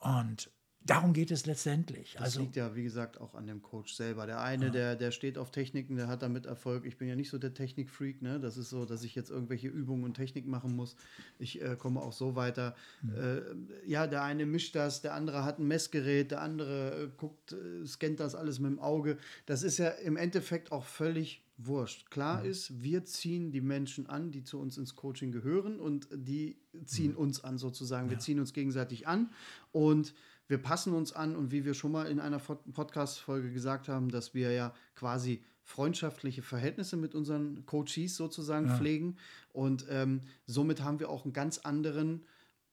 Und 0.00 0.50
Darum 0.86 1.12
geht 1.12 1.30
es 1.30 1.44
letztendlich. 1.44 2.14
Das 2.14 2.22
also, 2.22 2.40
liegt 2.40 2.56
ja, 2.56 2.74
wie 2.74 2.82
gesagt, 2.82 3.20
auch 3.20 3.34
an 3.34 3.46
dem 3.46 3.60
Coach 3.60 3.92
selber. 3.92 4.26
Der 4.26 4.40
eine, 4.40 4.66
ja. 4.66 4.70
der, 4.70 4.96
der 4.96 5.10
steht 5.10 5.36
auf 5.36 5.50
Techniken, 5.50 5.96
der 5.96 6.08
hat 6.08 6.22
damit 6.22 6.46
Erfolg. 6.46 6.86
Ich 6.86 6.96
bin 6.96 7.08
ja 7.08 7.16
nicht 7.16 7.28
so 7.28 7.38
der 7.38 7.52
Technikfreak. 7.52 8.22
Ne? 8.22 8.40
Das 8.40 8.56
ist 8.56 8.70
so, 8.70 8.86
dass 8.86 9.02
ich 9.02 9.14
jetzt 9.14 9.28
irgendwelche 9.30 9.68
Übungen 9.68 10.04
und 10.04 10.14
Technik 10.14 10.46
machen 10.46 10.74
muss. 10.74 10.96
Ich 11.38 11.60
äh, 11.60 11.76
komme 11.76 12.00
auch 12.00 12.12
so 12.12 12.36
weiter. 12.36 12.74
Mhm. 13.02 13.14
Äh, 13.14 13.90
ja, 13.90 14.06
der 14.06 14.22
eine 14.22 14.46
mischt 14.46 14.74
das, 14.76 15.02
der 15.02 15.14
andere 15.14 15.44
hat 15.44 15.58
ein 15.58 15.66
Messgerät, 15.66 16.30
der 16.30 16.40
andere 16.40 17.04
äh, 17.04 17.08
guckt, 17.16 17.52
äh, 17.52 17.86
scannt 17.86 18.20
das 18.20 18.34
alles 18.34 18.58
mit 18.58 18.70
dem 18.70 18.78
Auge. 18.78 19.18
Das 19.44 19.62
ist 19.62 19.78
ja 19.78 19.88
im 19.88 20.16
Endeffekt 20.16 20.72
auch 20.72 20.84
völlig 20.84 21.42
wurscht. 21.58 22.10
Klar 22.10 22.44
mhm. 22.44 22.50
ist, 22.50 22.82
wir 22.82 23.04
ziehen 23.04 23.50
die 23.50 23.60
Menschen 23.60 24.08
an, 24.08 24.30
die 24.30 24.44
zu 24.44 24.58
uns 24.58 24.78
ins 24.78 24.94
Coaching 24.94 25.32
gehören 25.32 25.80
und 25.80 26.08
die 26.12 26.56
ziehen 26.84 27.12
mhm. 27.12 27.18
uns 27.18 27.44
an 27.44 27.58
sozusagen. 27.58 28.08
Wir 28.08 28.16
ja. 28.16 28.20
ziehen 28.20 28.40
uns 28.40 28.52
gegenseitig 28.52 29.06
an 29.06 29.30
und 29.72 30.14
wir 30.48 30.58
passen 30.58 30.94
uns 30.94 31.12
an 31.12 31.36
und 31.36 31.52
wie 31.52 31.64
wir 31.64 31.74
schon 31.74 31.92
mal 31.92 32.06
in 32.06 32.20
einer 32.20 32.38
Podcast-Folge 32.38 33.52
gesagt 33.52 33.88
haben, 33.88 34.10
dass 34.10 34.34
wir 34.34 34.50
ja 34.52 34.74
quasi 34.94 35.42
freundschaftliche 35.62 36.40
Verhältnisse 36.40 36.96
mit 36.96 37.14
unseren 37.14 37.66
Coaches 37.66 38.16
sozusagen 38.16 38.68
ja. 38.68 38.76
pflegen. 38.76 39.16
Und 39.52 39.84
ähm, 39.90 40.22
somit 40.46 40.82
haben 40.82 40.98
wir 40.98 41.10
auch 41.10 41.24
einen 41.24 41.34
ganz 41.34 41.58
anderen 41.58 42.24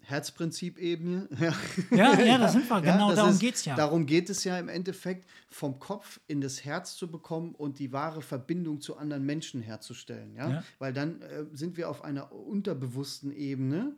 Herzprinzip-Ebene. 0.05 1.27
Ja, 1.91 2.19
ja, 2.19 2.37
da 2.37 2.47
sind 2.47 2.69
wir. 2.69 2.81
Genau 2.81 3.09
ja, 3.09 3.15
darum 3.15 3.39
geht 3.39 3.55
es 3.55 3.65
ja. 3.65 3.75
Darum 3.75 4.05
geht 4.05 4.29
es 4.29 4.43
ja 4.43 4.57
im 4.59 4.69
Endeffekt, 4.69 5.27
vom 5.49 5.79
Kopf 5.79 6.19
in 6.27 6.41
das 6.41 6.65
Herz 6.65 6.95
zu 6.95 7.09
bekommen 7.09 7.55
und 7.55 7.79
die 7.79 7.93
wahre 7.93 8.21
Verbindung 8.21 8.81
zu 8.81 8.97
anderen 8.97 9.25
Menschen 9.25 9.61
herzustellen. 9.61 10.35
Ja? 10.35 10.49
ja. 10.49 10.63
Weil 10.79 10.91
dann 10.91 11.21
äh, 11.21 11.45
sind 11.53 11.77
wir 11.77 11.89
auf 11.89 12.03
einer 12.03 12.31
unterbewussten 12.31 13.31
Ebene, 13.31 13.95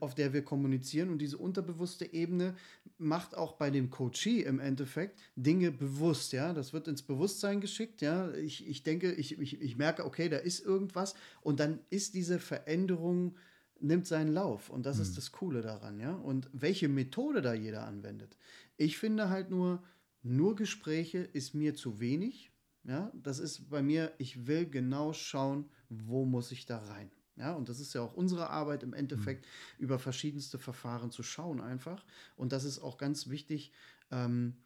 auf 0.00 0.14
der 0.14 0.32
wir 0.32 0.42
kommunizieren. 0.42 1.08
Und 1.10 1.18
diese 1.18 1.38
unterbewusste 1.38 2.12
Ebene 2.12 2.54
macht 2.98 3.36
auch 3.36 3.54
bei 3.54 3.70
dem 3.70 3.90
Coachee 3.90 4.42
im 4.42 4.60
Endeffekt 4.60 5.18
Dinge 5.34 5.70
bewusst. 5.72 6.32
Ja? 6.32 6.52
Das 6.52 6.72
wird 6.72 6.88
ins 6.88 7.02
Bewusstsein 7.02 7.60
geschickt. 7.60 8.02
Ja? 8.02 8.30
Ich, 8.34 8.68
ich 8.68 8.82
denke, 8.82 9.12
ich, 9.12 9.38
ich, 9.38 9.60
ich 9.60 9.76
merke, 9.76 10.04
okay, 10.04 10.28
da 10.28 10.36
ist 10.36 10.64
irgendwas. 10.64 11.14
Und 11.40 11.58
dann 11.60 11.78
ist 11.88 12.14
diese 12.14 12.38
Veränderung 12.38 13.34
nimmt 13.80 14.06
seinen 14.06 14.32
Lauf. 14.32 14.70
Und 14.70 14.86
das 14.86 14.96
mhm. 14.96 15.02
ist 15.02 15.16
das 15.16 15.32
Coole 15.32 15.62
daran, 15.62 16.00
ja. 16.00 16.14
Und 16.14 16.48
welche 16.52 16.88
Methode 16.88 17.42
da 17.42 17.54
jeder 17.54 17.86
anwendet. 17.86 18.36
Ich 18.76 18.98
finde 18.98 19.28
halt 19.28 19.50
nur, 19.50 19.82
nur 20.22 20.56
Gespräche 20.56 21.18
ist 21.18 21.54
mir 21.54 21.74
zu 21.74 22.00
wenig. 22.00 22.50
Ja, 22.84 23.12
das 23.14 23.38
ist 23.38 23.68
bei 23.68 23.82
mir, 23.82 24.12
ich 24.18 24.46
will 24.46 24.66
genau 24.66 25.12
schauen, 25.12 25.68
wo 25.88 26.24
muss 26.24 26.52
ich 26.52 26.64
da 26.64 26.78
rein. 26.78 27.10
Ja, 27.36 27.54
und 27.54 27.68
das 27.68 27.80
ist 27.80 27.94
ja 27.94 28.00
auch 28.00 28.14
unsere 28.14 28.50
Arbeit 28.50 28.82
im 28.82 28.94
Endeffekt, 28.94 29.44
mhm. 29.44 29.84
über 29.84 29.98
verschiedenste 29.98 30.58
Verfahren 30.58 31.10
zu 31.10 31.22
schauen 31.22 31.60
einfach. 31.60 32.04
Und 32.36 32.52
das 32.52 32.64
ist 32.64 32.80
auch 32.80 32.98
ganz 32.98 33.28
wichtig 33.28 33.72
ähm, 34.10 34.56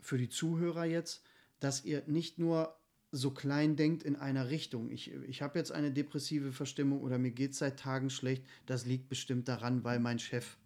für 0.00 0.18
die 0.18 0.28
Zuhörer 0.28 0.84
jetzt, 0.84 1.22
dass 1.60 1.84
ihr 1.84 2.02
nicht 2.06 2.38
nur 2.38 2.76
so 3.16 3.30
klein 3.30 3.76
denkt 3.76 4.02
in 4.02 4.16
einer 4.16 4.50
Richtung. 4.50 4.90
Ich, 4.90 5.12
ich 5.12 5.42
habe 5.42 5.58
jetzt 5.58 5.72
eine 5.72 5.90
depressive 5.90 6.52
Verstimmung 6.52 7.00
oder 7.00 7.18
mir 7.18 7.30
geht 7.30 7.52
es 7.52 7.58
seit 7.58 7.78
Tagen 7.78 8.10
schlecht, 8.10 8.44
das 8.66 8.86
liegt 8.86 9.08
bestimmt 9.08 9.48
daran, 9.48 9.84
weil 9.84 9.98
mein 9.98 10.18
Chef. 10.18 10.56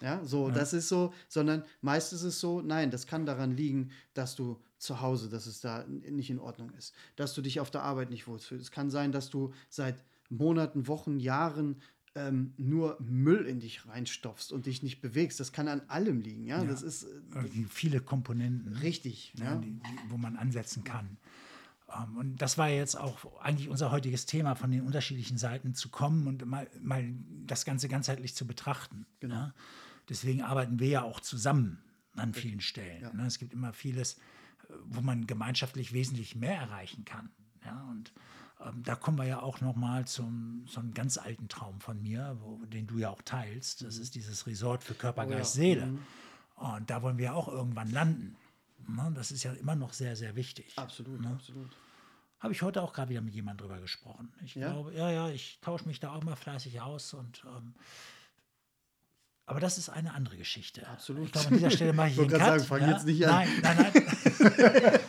Ja, 0.00 0.24
so, 0.24 0.48
ja. 0.48 0.54
das 0.54 0.72
ist 0.72 0.88
so, 0.88 1.12
sondern 1.28 1.64
meist 1.80 2.12
ist 2.12 2.22
es 2.22 2.40
so, 2.40 2.60
nein, 2.60 2.90
das 2.90 3.06
kann 3.06 3.26
daran 3.26 3.56
liegen, 3.56 3.90
dass 4.12 4.34
du 4.34 4.60
zu 4.78 5.00
Hause, 5.00 5.28
dass 5.28 5.46
es 5.46 5.60
da 5.60 5.84
nicht 5.86 6.30
in 6.30 6.38
Ordnung 6.38 6.70
ist, 6.76 6.94
dass 7.16 7.34
du 7.34 7.40
dich 7.40 7.60
auf 7.60 7.70
der 7.70 7.82
Arbeit 7.82 8.10
nicht 8.10 8.26
wohlfühlst. 8.26 8.64
Es 8.64 8.70
kann 8.70 8.90
sein, 8.90 9.12
dass 9.12 9.30
du 9.30 9.52
seit 9.68 10.02
Monaten, 10.28 10.88
Wochen, 10.88 11.20
Jahren 11.20 11.80
ähm, 12.14 12.54
nur 12.56 12.96
Müll 13.00 13.46
in 13.46 13.60
dich 13.60 13.86
reinstopfst 13.86 14.52
und 14.52 14.66
dich 14.66 14.82
nicht 14.82 15.00
bewegst. 15.00 15.40
Das 15.40 15.52
kann 15.52 15.68
an 15.68 15.82
allem 15.88 16.20
liegen. 16.20 16.46
Ja, 16.46 16.62
ja. 16.62 16.64
das 16.64 16.82
ist 16.82 17.04
äh, 17.04 17.66
viele 17.68 18.00
Komponenten. 18.00 18.72
Richtig, 18.74 19.34
ja. 19.36 19.56
Die, 19.56 19.72
die, 19.72 19.98
wo 20.08 20.16
man 20.16 20.36
ansetzen 20.36 20.84
kann. 20.84 21.16
Um, 21.86 21.94
ähm, 21.94 22.16
und 22.16 22.36
das 22.42 22.56
war 22.56 22.68
jetzt 22.68 22.96
auch 22.96 23.40
eigentlich 23.40 23.68
unser 23.68 23.90
heutiges 23.90 24.26
Thema, 24.26 24.54
von 24.54 24.70
den 24.70 24.82
unterschiedlichen 24.82 25.38
Seiten 25.38 25.74
zu 25.74 25.88
kommen 25.88 26.26
und 26.26 26.46
mal, 26.46 26.68
mal 26.80 27.04
das 27.46 27.64
Ganze 27.64 27.88
ganzheitlich 27.88 28.34
zu 28.34 28.46
betrachten. 28.46 29.06
Genau. 29.20 29.34
Ja? 29.34 29.54
Deswegen 30.08 30.42
arbeiten 30.42 30.78
wir 30.78 30.88
ja 30.88 31.02
auch 31.02 31.20
zusammen 31.20 31.82
an 32.16 32.32
vielen 32.34 32.60
Stellen. 32.60 33.02
Ja. 33.02 33.12
Ne? 33.12 33.26
Es 33.26 33.38
gibt 33.38 33.52
immer 33.52 33.72
vieles, 33.72 34.18
wo 34.84 35.00
man 35.00 35.26
gemeinschaftlich 35.26 35.92
wesentlich 35.92 36.36
mehr 36.36 36.56
erreichen 36.56 37.04
kann. 37.04 37.30
Ja? 37.64 37.86
Und 37.90 38.12
da 38.82 38.94
kommen 38.94 39.18
wir 39.18 39.26
ja 39.26 39.42
auch 39.42 39.60
noch 39.60 39.76
mal 39.76 40.06
zum 40.06 40.64
so 40.66 40.80
einem 40.80 40.94
ganz 40.94 41.18
alten 41.18 41.48
Traum 41.48 41.80
von 41.80 42.00
mir, 42.02 42.36
wo, 42.40 42.64
den 42.66 42.86
du 42.86 42.98
ja 42.98 43.10
auch 43.10 43.22
teilst. 43.22 43.82
Das 43.82 43.98
ist 43.98 44.14
dieses 44.14 44.46
Resort 44.46 44.82
für 44.82 44.94
Körper, 44.94 45.24
oh, 45.26 45.30
Geist, 45.30 45.56
ja. 45.56 45.62
Seele. 45.62 45.86
Mhm. 45.86 45.98
Und 46.56 46.90
da 46.90 47.02
wollen 47.02 47.18
wir 47.18 47.34
auch 47.34 47.48
irgendwann 47.48 47.90
landen. 47.90 48.36
Ne? 48.88 49.12
Das 49.14 49.30
ist 49.30 49.42
ja 49.42 49.52
immer 49.52 49.74
noch 49.74 49.92
sehr, 49.92 50.16
sehr 50.16 50.36
wichtig. 50.36 50.72
Absolut, 50.76 51.20
ne? 51.20 51.28
absolut. 51.28 51.70
Habe 52.40 52.52
ich 52.52 52.62
heute 52.62 52.82
auch 52.82 52.92
gerade 52.92 53.10
wieder 53.10 53.22
mit 53.22 53.34
jemandem 53.34 53.66
drüber 53.66 53.80
gesprochen. 53.80 54.32
Ich 54.44 54.54
ja? 54.54 54.70
glaube, 54.70 54.92
ja, 54.94 55.10
ja, 55.10 55.28
ich 55.30 55.58
tausche 55.62 55.86
mich 55.86 56.00
da 56.00 56.12
auch 56.12 56.22
mal 56.22 56.36
fleißig 56.36 56.80
aus 56.80 57.14
und 57.14 57.42
ähm, 57.46 57.74
aber 59.46 59.60
das 59.60 59.76
ist 59.76 59.90
eine 59.90 60.14
andere 60.14 60.38
Geschichte. 60.38 60.86
Absolut. 60.86 61.26
Ich 61.26 61.32
glaube, 61.32 61.48
an 61.48 61.54
dieser 61.54 61.70
Stelle 61.70 61.92
mache 61.92 62.08
ich, 62.08 62.14
ich 62.14 62.20
einen 62.20 62.30
Cut. 62.30 62.40
Sagen, 62.40 62.64
fang 62.64 62.80
ja? 62.80 62.92
jetzt 62.92 63.04
nicht 63.04 63.26
an. 63.26 63.46
Nein, 63.62 63.76
nein, 63.76 63.92
nein. 63.92 65.00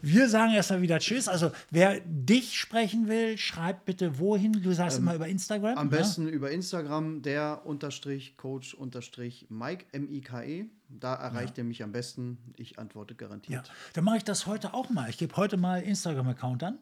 Wir 0.00 0.28
sagen 0.30 0.54
erstmal 0.54 0.80
wieder 0.80 0.98
Tschüss. 0.98 1.28
Also, 1.28 1.52
wer 1.70 2.00
dich 2.00 2.58
sprechen 2.58 3.06
will, 3.06 3.36
schreibt 3.36 3.84
bitte 3.84 4.18
wohin. 4.18 4.52
Du 4.62 4.72
sagst 4.72 4.96
ähm, 4.96 5.04
immer 5.04 5.14
über 5.14 5.28
Instagram. 5.28 5.76
Am 5.76 5.88
ne? 5.88 5.96
besten 5.98 6.26
über 6.28 6.50
Instagram, 6.50 7.20
der 7.20 7.66
unterstrich 7.66 8.38
Coach 8.38 8.72
unterstrich 8.72 9.46
Mike, 9.50 9.84
M-I-K-E. 9.92 10.64
Da 10.88 11.14
erreicht 11.14 11.58
ja. 11.58 11.64
er 11.64 11.66
mich 11.66 11.82
am 11.82 11.92
besten. 11.92 12.38
Ich 12.56 12.78
antworte 12.78 13.14
garantiert. 13.14 13.68
Ja. 13.68 13.74
Dann 13.92 14.04
mache 14.04 14.16
ich 14.16 14.24
das 14.24 14.46
heute 14.46 14.72
auch 14.72 14.88
mal. 14.88 15.10
Ich 15.10 15.18
gebe 15.18 15.36
heute 15.36 15.58
mal 15.58 15.82
Instagram-Account 15.82 16.62
an. 16.62 16.78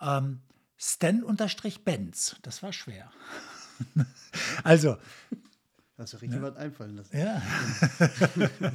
Ja. 0.00 0.18
Ähm, 0.18 0.40
Stan-Benz. 0.78 2.36
Das 2.40 2.62
war 2.62 2.72
schwer. 2.72 3.10
also, 4.64 4.96
Hast 5.96 6.12
du 6.12 6.16
richtig 6.16 6.40
ja. 6.40 6.42
was 6.42 6.56
einfallen 6.56 6.96
lassen. 6.96 7.16
Ja. 7.16 7.40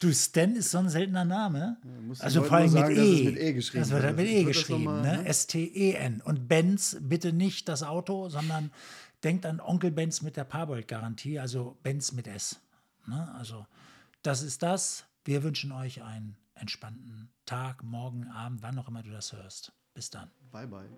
du, 0.00 0.12
Stan 0.12 0.56
ist 0.56 0.70
so 0.70 0.78
ein 0.78 0.88
seltener 0.88 1.24
Name. 1.26 1.76
Ja, 1.84 2.14
also 2.20 2.42
vor 2.42 2.56
allem 2.56 2.70
sagen, 2.70 2.94
mit 2.94 3.04
E. 3.04 3.24
mit 3.24 3.38
E 3.38 3.52
geschrieben. 3.52 3.82
Das 3.82 3.90
wird 3.90 4.16
mit 4.16 4.26
E 4.26 4.44
geschrieben. 4.44 4.84
Mal, 4.84 5.02
ne? 5.02 5.18
ne? 5.18 5.26
S-T-E-N. 5.26 6.22
Und 6.22 6.48
Benz, 6.48 6.96
bitte 7.00 7.34
nicht 7.34 7.68
das 7.68 7.82
Auto, 7.82 8.30
sondern 8.30 8.70
denkt 9.22 9.44
an 9.44 9.60
Onkel 9.60 9.90
Benz 9.90 10.22
mit 10.22 10.38
der 10.38 10.44
Parbold-Garantie, 10.44 11.38
also 11.38 11.76
Benz 11.82 12.12
mit 12.12 12.26
S. 12.26 12.58
Ne? 13.06 13.34
Also, 13.34 13.66
das 14.22 14.42
ist 14.42 14.62
das. 14.62 15.04
Wir 15.24 15.42
wünschen 15.42 15.72
euch 15.72 16.02
einen 16.02 16.36
entspannten 16.54 17.28
Tag, 17.44 17.82
morgen, 17.82 18.28
Abend, 18.28 18.62
wann 18.62 18.78
auch 18.78 18.88
immer 18.88 19.02
du 19.02 19.10
das 19.10 19.32
hörst. 19.34 19.72
Bis 19.92 20.08
dann. 20.08 20.30
Bye, 20.50 20.66
bye. 20.66 20.88